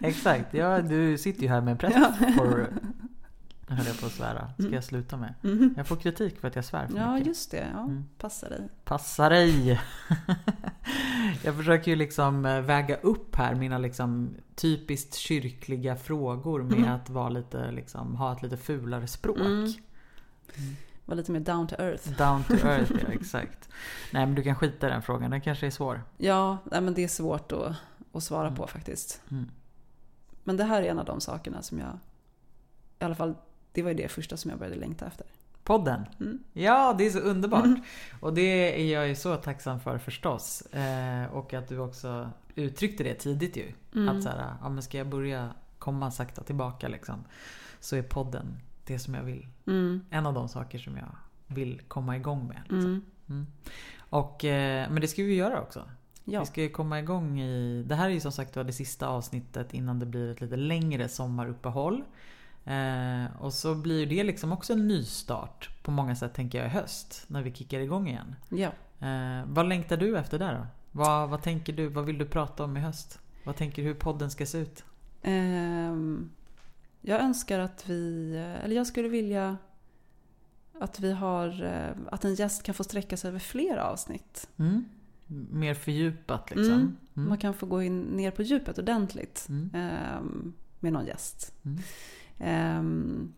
Exakt, 0.00 0.54
ja, 0.54 0.82
du 0.82 1.18
sitter 1.18 1.42
ju 1.42 1.48
här 1.48 1.60
med 1.60 1.72
en 1.72 1.78
präst 1.78 1.96
för... 2.36 2.72
Höll 3.76 3.86
jag 3.86 4.00
på 4.00 4.06
att 4.06 4.12
svära. 4.12 4.50
Ska 4.58 4.68
jag 4.70 4.84
sluta 4.84 5.16
med? 5.16 5.34
Mhm. 5.42 5.74
Jag 5.76 5.86
får 5.86 5.96
kritik 5.96 6.40
för 6.40 6.48
att 6.48 6.56
jag 6.56 6.64
svär 6.64 6.86
för 6.86 6.96
Ja, 6.98 7.12
mycket. 7.12 7.26
just 7.26 7.50
det. 7.50 7.68
Ja, 7.72 7.80
Mm. 7.80 8.04
Passa 8.18 8.48
dig. 8.48 8.68
Passa 8.84 9.28
dig! 9.28 9.80
jag 11.44 11.56
försöker 11.56 11.90
ju 11.90 11.96
liksom 11.96 12.46
eh, 12.46 12.60
väga 12.60 12.96
upp 12.96 13.36
här 13.36 13.54
mina 13.54 13.78
liksom 13.78 14.34
typiskt 14.54 15.14
kyrkliga 15.14 15.96
frågor 15.96 16.62
med 16.62 16.78
Mm. 16.78 16.90
att 16.92 17.10
vara 17.10 17.28
lite, 17.28 17.70
liksom, 17.70 18.16
ha 18.16 18.32
ett 18.32 18.42
lite 18.42 18.56
fulare 18.56 19.06
språk. 19.06 19.38
Mm. 19.38 19.72
Var 21.04 21.16
lite 21.16 21.32
mer 21.32 21.40
down 21.40 21.66
to 21.66 21.74
earth. 21.78 22.10
Down 22.18 22.42
to 22.44 22.52
earth, 22.66 22.92
ja 23.02 23.12
exakt. 23.12 23.68
Nej 24.12 24.26
men 24.26 24.34
du 24.34 24.42
kan 24.42 24.54
skita 24.54 24.86
i 24.86 24.90
den 24.90 25.02
frågan, 25.02 25.30
den 25.30 25.40
kanske 25.40 25.66
är 25.66 25.70
svår. 25.70 26.02
Ja, 26.16 26.58
nej, 26.64 26.80
men 26.80 26.94
det 26.94 27.04
är 27.04 27.08
svårt 27.08 27.52
att, 27.52 27.74
att 28.12 28.22
svara 28.22 28.46
Mm. 28.46 28.56
på 28.56 28.66
faktiskt. 28.66 29.22
Mm. 29.30 29.50
Men 30.44 30.56
det 30.56 30.64
här 30.64 30.82
är 30.82 30.90
en 30.90 30.98
av 30.98 31.04
de 31.04 31.20
sakerna 31.20 31.62
som 31.62 31.78
jag 31.78 31.98
i 32.98 33.04
alla 33.04 33.14
fall 33.14 33.34
det 33.72 33.82
var 33.82 33.94
det 33.94 34.08
första 34.08 34.36
som 34.36 34.50
jag 34.50 34.58
började 34.58 34.80
längta 34.80 35.06
efter. 35.06 35.26
Podden? 35.64 36.04
Mm. 36.20 36.38
Ja, 36.52 36.94
det 36.98 37.06
är 37.06 37.10
så 37.10 37.18
underbart. 37.18 37.78
Och 38.20 38.34
det 38.34 38.80
är 38.80 38.92
jag 38.94 39.08
ju 39.08 39.14
så 39.14 39.36
tacksam 39.36 39.80
för 39.80 39.98
förstås. 39.98 40.60
Eh, 40.60 41.24
och 41.32 41.54
att 41.54 41.68
du 41.68 41.78
också 41.78 42.30
uttryckte 42.54 43.04
det 43.04 43.14
tidigt 43.14 43.56
ju. 43.56 43.72
Mm. 43.94 44.08
Att 44.08 44.22
så 44.22 44.28
här, 44.28 44.54
ja 44.62 44.68
men 44.68 44.82
ska 44.82 44.98
jag 44.98 45.08
börja 45.08 45.54
komma 45.78 46.10
sakta 46.10 46.42
tillbaka 46.42 46.88
liksom. 46.88 47.24
Så 47.80 47.96
är 47.96 48.02
podden 48.02 48.58
det 48.86 48.98
som 48.98 49.14
jag 49.14 49.22
vill. 49.22 49.46
Mm. 49.66 50.04
En 50.10 50.26
av 50.26 50.34
de 50.34 50.48
saker 50.48 50.78
som 50.78 50.96
jag 50.96 51.16
vill 51.46 51.80
komma 51.88 52.16
igång 52.16 52.48
med. 52.48 52.60
Liksom. 52.62 52.90
Mm. 52.90 53.02
Mm. 53.28 53.46
Och, 53.98 54.44
eh, 54.44 54.90
men 54.90 55.00
det 55.00 55.08
ska 55.08 55.22
vi 55.22 55.34
göra 55.34 55.60
också. 55.60 55.88
Ja. 56.24 56.40
Vi 56.40 56.46
ska 56.46 56.62
ju 56.62 56.68
komma 56.68 56.98
igång 56.98 57.40
i... 57.40 57.84
Det 57.86 57.94
här 57.94 58.06
är 58.06 58.14
ju 58.14 58.20
som 58.20 58.32
sagt 58.32 58.54
det 58.54 58.72
sista 58.72 59.08
avsnittet 59.08 59.74
innan 59.74 59.98
det 59.98 60.06
blir 60.06 60.30
ett 60.30 60.40
lite 60.40 60.56
längre 60.56 61.08
sommaruppehåll. 61.08 62.04
Eh, 62.64 63.36
och 63.42 63.52
så 63.52 63.74
blir 63.74 64.06
det 64.06 64.22
liksom 64.24 64.52
också 64.52 64.72
en 64.72 64.88
nystart 64.88 65.70
på 65.82 65.90
många 65.90 66.16
sätt 66.16 66.34
tänker 66.34 66.58
jag 66.58 66.66
i 66.66 66.70
höst. 66.70 67.24
När 67.26 67.42
vi 67.42 67.52
kickar 67.54 67.80
igång 67.80 68.08
igen. 68.08 68.34
ja. 68.48 68.70
Eh, 69.06 69.44
vad 69.46 69.68
längtar 69.68 69.96
du 69.96 70.18
efter 70.18 70.38
där 70.38 70.54
då? 70.54 70.66
Vad, 70.92 71.28
vad 71.28 71.42
tänker 71.42 71.72
du? 71.72 71.88
Vad 71.88 72.04
vill 72.04 72.18
du 72.18 72.26
prata 72.26 72.64
om 72.64 72.76
i 72.76 72.80
höst? 72.80 73.18
Vad 73.44 73.56
tänker 73.56 73.82
du 73.82 73.88
hur 73.88 73.94
podden 73.94 74.30
ska 74.30 74.46
se 74.46 74.58
ut? 74.58 74.84
Ehm, 75.22 76.30
jag 77.00 77.20
önskar 77.20 77.58
att 77.58 77.88
vi, 77.88 78.34
eller 78.64 78.76
jag 78.76 78.86
skulle 78.86 79.08
vilja 79.08 79.56
att 80.80 81.00
vi 81.00 81.12
har, 81.12 81.64
eh, 81.64 81.96
att 82.12 82.24
en 82.24 82.34
gäst 82.34 82.62
kan 82.62 82.74
få 82.74 82.84
sträcka 82.84 83.16
sig 83.16 83.28
över 83.28 83.38
fler 83.38 83.76
avsnitt. 83.76 84.48
Mm? 84.56 84.84
Mer 85.50 85.74
fördjupat 85.74 86.50
liksom? 86.50 86.74
Mm. 86.74 86.96
Mm. 87.16 87.28
Man 87.28 87.38
kan 87.38 87.54
få 87.54 87.66
gå 87.66 87.82
in 87.82 88.00
ner 88.02 88.30
på 88.30 88.42
djupet 88.42 88.78
ordentligt 88.78 89.46
Mm. 89.48 89.70
ehm, 89.74 90.52
med 90.80 90.92
någon 90.92 91.06
gäst. 91.06 91.54
Mm. 92.42 92.76
Ehm, 92.78 93.32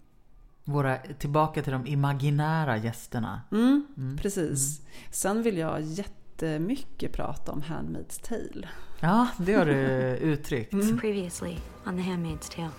Våra, 0.67 0.97
tillbaka 1.19 1.63
till 1.63 1.73
de 1.73 1.87
imaginära 1.87 2.77
gästerna. 2.77 3.43
mm, 3.53 3.87
Mm. 3.97 4.17
precis. 4.17 4.81
Sen 5.11 5.43
vill 5.43 5.59
jag 5.59 5.81
jättemycket 5.83 7.13
prata 7.13 7.53
om 7.53 7.63
Handmaid's 7.63 8.23
Tale. 8.29 8.69
Ja, 9.01 9.29
det 9.39 9.55
har 9.55 9.67
du 9.67 9.73
uttryckt. 10.17 10.73
Mm. 10.73 10.99
Previously 10.99 11.57
on 11.87 11.97
The 11.97 12.03
Handmaid's 12.03 12.57
Tale. 12.57 12.71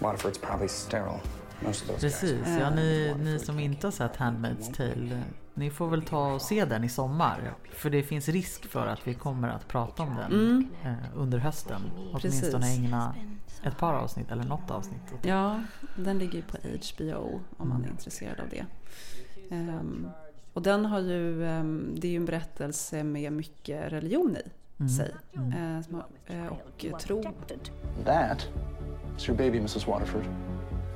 Waterford's 0.00 0.40
probably 0.46 0.68
sterile. 0.68 1.20
Precis, 2.00 2.40
ja 2.60 2.70
ni, 2.70 3.14
ni 3.22 3.38
som 3.38 3.58
inte 3.58 3.86
har 3.86 3.92
sett 3.92 4.16
Handmaid's 4.16 4.74
Tale 4.76 5.22
Ni 5.54 5.70
får 5.70 5.88
väl 5.88 6.02
ta 6.02 6.32
och 6.34 6.42
se 6.42 6.64
den 6.64 6.84
i 6.84 6.88
sommar 6.88 7.54
För 7.72 7.90
det 7.90 8.02
finns 8.02 8.28
risk 8.28 8.66
för 8.66 8.86
att 8.86 9.06
vi 9.08 9.14
kommer 9.14 9.48
att 9.48 9.68
prata 9.68 10.02
om 10.02 10.16
den 10.16 10.32
Mm. 10.32 10.68
eh, 10.84 10.92
under 11.14 11.38
hösten 11.38 11.80
Åtminstone 12.12 12.66
ägna 12.74 13.14
ett 13.62 13.78
par 13.78 13.94
avsnitt 13.94 14.30
eller 14.30 14.44
något 14.44 14.70
avsnitt 14.70 15.00
Ja, 15.22 15.62
den 15.96 16.18
ligger 16.18 16.34
ju 16.34 16.42
på 16.42 16.56
HBO 16.58 17.40
om 17.56 17.68
man 17.68 17.84
är 17.84 17.88
intresserad 17.88 18.40
av 18.40 18.48
det. 18.48 18.66
Ehm, 19.50 20.08
och 20.52 20.62
den 20.62 20.86
har 20.86 21.00
ju, 21.00 21.46
ehm, 21.46 21.94
det 21.98 22.06
är 22.08 22.10
ju 22.12 22.16
en 22.16 22.24
berättelse 22.24 23.04
med 23.04 23.32
mycket 23.32 23.92
religion 23.92 24.36
i 24.36 24.40
Mm. 24.78 24.88
sig. 24.88 25.10
Mm. 25.36 25.52
Eh, 26.26 26.36
eh, 26.44 26.46
och 26.92 27.00
tro. 27.00 27.22
That 28.04 28.48
is 29.18 29.28
your 29.28 29.38
baby, 29.38 29.58
Mrs. 29.58 29.86
Waterford. 29.86 30.24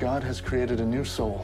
God 0.01 0.25
has 0.25 0.41
created 0.41 0.81
a 0.81 0.85
new 0.85 1.05
soul. 1.05 1.41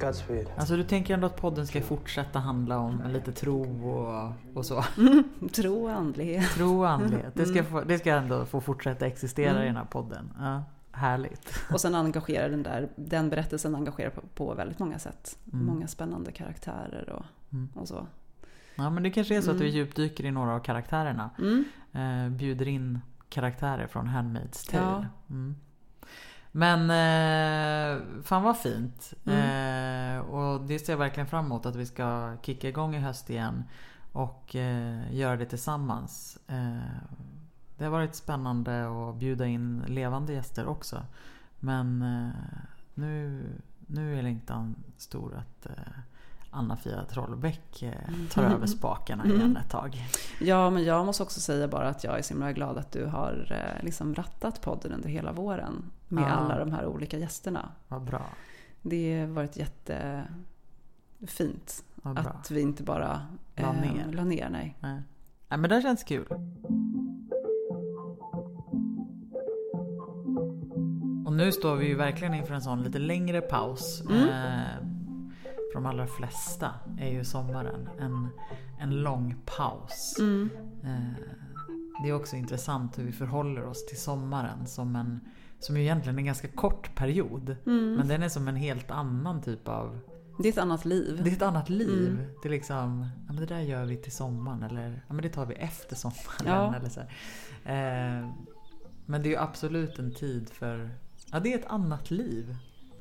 Godspeed. 0.00 0.46
Alltså 0.56 0.76
du 0.76 0.84
tänker 0.84 1.14
ändå 1.14 1.26
att 1.26 1.36
podden 1.36 1.66
ska 1.66 1.80
fortsätta 1.82 2.38
handla 2.38 2.78
om 2.78 3.02
lite 3.08 3.32
tro 3.32 3.88
och, 3.90 4.32
och 4.54 4.66
så? 4.66 4.84
Tro 5.54 5.84
och 5.84 5.90
andlighet. 5.90 6.50
Tro 6.54 6.78
och 6.78 6.88
andlighet. 6.90 7.34
Det 7.34 7.42
Mm. 7.42 7.54
ska, 7.54 7.64
få, 7.64 7.80
det 7.80 7.98
ska 7.98 8.14
ändå 8.14 8.44
få 8.46 8.60
fortsätta 8.60 9.06
existera 9.06 9.62
i 9.62 9.66
den 9.66 9.76
här 9.76 9.84
podden. 9.84 10.30
Ja, 10.40 10.62
härligt. 10.92 11.52
Och 11.72 11.80
sen 11.80 11.94
engagerar 11.94 12.48
den 12.48 12.62
där, 12.62 12.88
den 12.96 13.30
berättelsen 13.30 13.74
engagerar 13.74 14.10
på, 14.10 14.20
på 14.34 14.54
väldigt 14.54 14.78
många 14.78 14.98
sätt. 14.98 15.38
Mm. 15.52 15.66
Många 15.66 15.86
spännande 15.88 16.32
karaktärer 16.32 17.08
och, 17.10 17.24
Mm. 17.52 17.68
och 17.74 17.88
så. 17.88 18.06
Ja 18.74 18.90
men 18.90 19.02
det 19.02 19.10
kanske 19.10 19.36
är 19.36 19.40
så 19.40 19.50
att 19.50 19.56
vi 19.56 19.64
Mm. 19.68 19.76
djupdyker 19.76 20.24
i 20.24 20.30
några 20.30 20.54
av 20.54 20.60
karaktärerna. 20.60 21.30
Mm. 21.38 21.64
eh, 21.92 22.36
bjuder 22.36 22.68
in 22.68 23.00
karaktärer 23.28 23.86
från 23.86 24.06
Handmaid's 24.08 24.70
Tale. 24.70 25.06
Ja. 25.28 25.34
Mm. 26.52 26.86
Men 26.86 26.90
eh, 26.90 28.22
fan 28.22 28.42
vad 28.42 28.58
fint. 28.58 29.12
Mm. 29.26 30.16
Eh, 30.16 30.20
och 30.20 30.60
det 30.60 30.78
ser 30.78 30.92
jag 30.92 30.98
verkligen 30.98 31.26
fram 31.26 31.44
emot 31.44 31.66
att 31.66 31.76
vi 31.76 31.86
ska 31.86 32.36
kicka 32.42 32.68
igång 32.68 32.94
i 32.94 32.98
höst 32.98 33.30
igen. 33.30 33.64
Och 34.12 34.56
eh, 34.56 35.14
göra 35.14 35.36
det 35.36 35.46
tillsammans. 35.46 36.38
Eh, 36.46 36.78
det 37.78 37.84
har 37.84 37.90
varit 37.90 38.14
spännande 38.14 39.08
att 39.08 39.16
bjuda 39.16 39.46
in 39.46 39.82
levande 39.86 40.32
gäster 40.32 40.66
också. 40.66 41.02
Men 41.60 42.02
eh, 42.02 42.30
nu, 42.94 43.44
nu 43.86 44.18
är 44.18 44.22
längtan 44.22 44.74
stor 44.96 45.34
att 45.36 45.66
eh, 45.66 45.72
Anna-Fia 46.50 47.04
Trollbäck 47.04 47.82
eh, 47.82 47.92
tar 48.30 48.42
över 48.42 48.66
spakarna 48.66 49.26
igen 49.26 49.56
ett 49.56 49.70
tag. 49.70 50.06
Ja, 50.40 50.70
men 50.70 50.84
jag 50.84 51.06
måste 51.06 51.22
också 51.22 51.40
säga 51.40 51.68
bara 51.68 51.88
att 51.88 52.04
jag 52.04 52.18
är 52.18 52.22
så 52.22 52.34
himla 52.34 52.52
glad 52.52 52.78
att 52.78 52.92
du 52.92 53.06
har 53.06 53.56
liksom 53.82 54.14
rattat 54.14 54.60
podden 54.60 54.92
under 54.92 55.08
hela 55.08 55.32
våren. 55.32 55.90
Med 56.08 56.24
Ja. 56.24 56.28
alla 56.28 56.58
de 56.58 56.72
här 56.72 56.86
olika 56.86 57.18
gästerna. 57.18 57.68
Vad 57.88 58.02
bra. 58.02 58.22
Det 58.82 59.20
har 59.20 59.26
varit 59.26 59.56
jättefint 59.56 60.24
att 62.02 62.50
vi 62.50 62.60
inte 62.60 62.82
bara 62.82 63.20
La 63.56 63.74
eh, 63.74 63.80
ner. 63.80 64.12
la 64.12 64.24
ner 64.24 64.48
nej. 64.50 64.76
Nej. 64.80 65.02
Nej 65.48 65.58
men 65.58 65.70
det 65.70 65.82
känns 65.82 66.04
kul. 66.04 66.26
Och 71.26 71.32
nu 71.32 71.52
står 71.52 71.76
vi 71.76 71.86
ju 71.88 71.94
verkligen 71.94 72.34
inför 72.34 72.54
en 72.54 72.62
sån 72.62 72.82
lite 72.82 72.98
längre 72.98 73.40
paus. 73.40 74.02
Mm. 74.10 74.28
Eh, 74.28 74.78
för 75.72 75.74
de 75.74 75.86
allra 75.86 76.06
flesta 76.06 76.70
är 76.98 77.10
ju 77.10 77.24
sommaren 77.24 77.88
en, 78.00 78.28
en 78.80 78.90
lång 79.02 79.36
paus. 79.56 80.16
Mm. 80.18 80.50
Eh, 80.84 81.24
det 82.02 82.08
är 82.08 82.12
också 82.12 82.36
intressant 82.36 82.98
hur 82.98 83.04
vi 83.04 83.12
förhåller 83.12 83.64
oss 83.64 83.86
till 83.86 84.00
sommaren 84.00 84.66
som 84.66 84.96
en 84.96 85.20
som 85.60 85.76
ju 85.76 85.82
egentligen 85.82 86.16
är 86.16 86.20
en 86.20 86.26
ganska 86.26 86.48
kort 86.48 86.94
period. 86.94 87.56
Mm. 87.66 87.94
Men 87.94 88.08
den 88.08 88.22
är 88.22 88.28
som 88.28 88.48
en 88.48 88.56
helt 88.56 88.90
annan 88.90 89.42
typ 89.42 89.68
av 89.68 90.00
Det 90.38 90.48
är 90.48 90.52
ett 90.52 90.58
annat 90.58 90.84
liv. 90.84 91.20
det 91.24 91.30
är 91.30 91.34
ett 91.34 91.42
annat 91.42 91.68
liv. 91.68 92.08
Mm. 92.08 92.30
Det 92.42 92.48
är 92.48 92.50
liksom, 92.50 93.08
ja 93.26 93.32
men 93.32 93.36
det 93.36 93.46
där 93.46 93.60
gör 93.60 93.84
vi 93.84 93.96
till 93.96 94.12
sommaren 94.12 94.62
eller 94.62 95.02
ja 95.08 95.14
men 95.14 95.22
det 95.22 95.28
tar 95.28 95.46
vi 95.46 95.54
efter 95.54 95.96
sommaren. 95.96 96.44
Ja. 96.46 96.74
Eller 96.76 96.88
så. 96.88 97.00
Eh, 97.70 98.30
men 99.06 99.22
det 99.22 99.28
är 99.28 99.30
ju 99.30 99.36
absolut 99.36 99.98
en 99.98 100.14
tid 100.14 100.50
för, 100.50 100.90
ja 101.32 101.40
det 101.40 101.52
är 101.52 101.58
ett 101.58 101.66
annat 101.66 102.10
liv. 102.10 102.56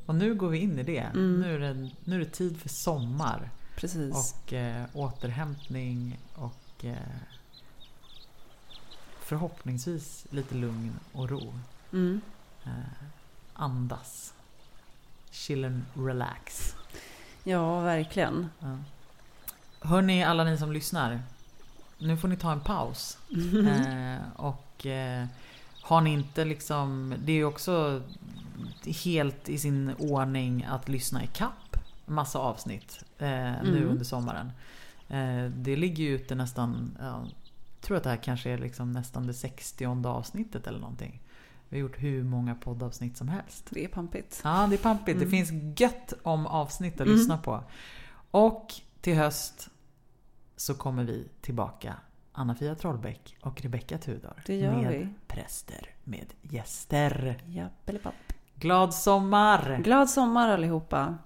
Och 0.05 0.15
nu 0.15 0.35
går 0.35 0.49
vi 0.49 0.57
in 0.57 0.79
i 0.79 0.83
det. 0.83 0.99
Mm. 0.99 1.41
Nu, 1.41 1.55
är 1.55 1.59
det 1.59 1.89
nu 2.03 2.15
är 2.15 2.19
det 2.19 2.31
tid 2.31 2.57
för 2.57 2.69
sommar. 2.69 3.49
Precis. 3.75 4.13
Och 4.13 4.53
eh, 4.53 4.85
återhämtning 4.93 6.19
och 6.35 6.85
eh, 6.85 6.95
förhoppningsvis 9.19 10.25
lite 10.29 10.55
lugn 10.55 10.93
och 11.13 11.29
ro. 11.29 11.53
Mm. 11.93 12.21
Eh, 12.67 13.07
andas. 13.53 14.33
Chill 15.31 15.65
and 15.65 15.81
relax. 15.93 16.75
Ja, 17.43 17.79
verkligen. 17.81 18.49
Ja. 18.59 18.77
Hörni, 19.81 20.23
alla 20.23 20.43
ni 20.43 20.57
som 20.57 20.71
lyssnar. 20.71 21.21
Nu 21.97 22.17
får 22.17 22.27
ni 22.27 22.37
ta 22.37 22.51
en 22.51 22.59
paus. 22.61 23.17
Mm. 23.33 23.67
Eh, 24.17 24.21
och 24.35 24.85
eh, 24.85 25.25
har 25.81 26.01
ni 26.01 26.13
inte 26.13 26.45
liksom... 26.45 27.13
Det 27.25 27.31
är 27.31 27.35
ju 27.35 27.45
också 27.45 28.01
helt 29.03 29.49
i 29.49 29.57
sin 29.57 29.93
ordning 29.99 30.63
att 30.69 30.89
lyssna 30.89 31.23
i 31.23 31.27
kapp 31.27 31.77
massa 32.05 32.39
avsnitt 32.39 33.03
eh, 33.17 33.27
nu 33.63 33.77
Mm. 33.77 33.89
under 33.89 34.05
sommaren. 34.05 34.51
Eh, 35.09 35.51
det 35.51 35.75
ligger 35.75 36.03
ju 36.03 36.15
ute 36.15 36.35
nästan... 36.35 36.97
Ja, 36.99 37.23
jag 37.75 37.81
tror 37.81 37.97
att 37.97 38.03
det 38.03 38.09
här 38.09 38.17
kanske 38.17 38.49
är 38.49 38.57
liksom 38.57 38.91
nästan 38.91 39.27
det 39.27 39.33
60 39.33 40.07
avsnittet 40.07 40.67
eller 40.67 40.79
någonting. 40.79 41.19
Vi 41.69 41.77
har 41.77 41.81
gjort 41.81 41.97
hur 42.03 42.23
många 42.23 42.55
poddavsnitt 42.55 43.17
som 43.17 43.27
helst. 43.27 43.67
Det 43.69 43.83
är 43.83 43.87
pampigt. 43.87 44.41
Ja, 44.43 44.67
det 44.69 44.75
är 44.75 44.79
pampigt. 44.79 45.19
Det 45.19 45.25
Mm. 45.25 45.45
finns 45.45 45.79
gött 45.81 46.13
om 46.23 46.47
avsnitt 46.47 46.93
att 46.93 46.99
Mm. 47.07 47.15
lyssna 47.17 47.37
på. 47.37 47.63
Och 48.31 48.73
till 49.01 49.15
höst 49.15 49.69
så 50.55 50.73
kommer 50.75 51.03
vi 51.03 51.27
tillbaka 51.41 51.93
Anna-Fia 52.31 52.75
Trollbäck 52.75 53.37
och 53.41 53.61
Rebecka 53.61 53.97
Tudor. 53.97 54.33
Det 54.45 54.55
gör 54.55 54.71
med 54.75 54.91
vi. 54.91 55.07
präster, 55.27 55.89
med 56.03 56.33
gäster. 56.41 57.41
Jappelipapp. 57.45 58.13
Glad 58.55 58.93
sommar! 58.93 59.81
Glad 59.83 60.09
sommar 60.09 60.49
allihopa. 60.49 61.17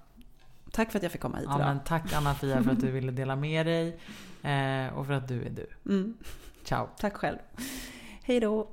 Tack 0.71 0.91
för 0.91 0.99
att 0.99 1.03
jag 1.03 1.11
fick 1.11 1.21
komma 1.21 1.37
hit 1.37 1.45
Ja, 1.49 1.55
idag. 1.55 1.67
men 1.67 1.79
tack 1.85 2.13
Anna-Fia 2.13 2.63
för 2.63 2.71
att 2.71 2.79
du 2.81 2.91
ville 2.91 3.11
dela 3.11 3.35
med 3.35 3.65
dig. 3.65 3.99
Eh, 4.41 4.93
och 4.93 5.05
för 5.07 5.13
att 5.13 5.27
du 5.27 5.43
är 5.45 5.49
du. 5.49 5.67
Mm. 5.85 6.17
Ciao! 6.63 6.87
Tack 6.97 7.13
själv. 7.13 7.37
Hej 8.23 8.39
då. 8.39 8.67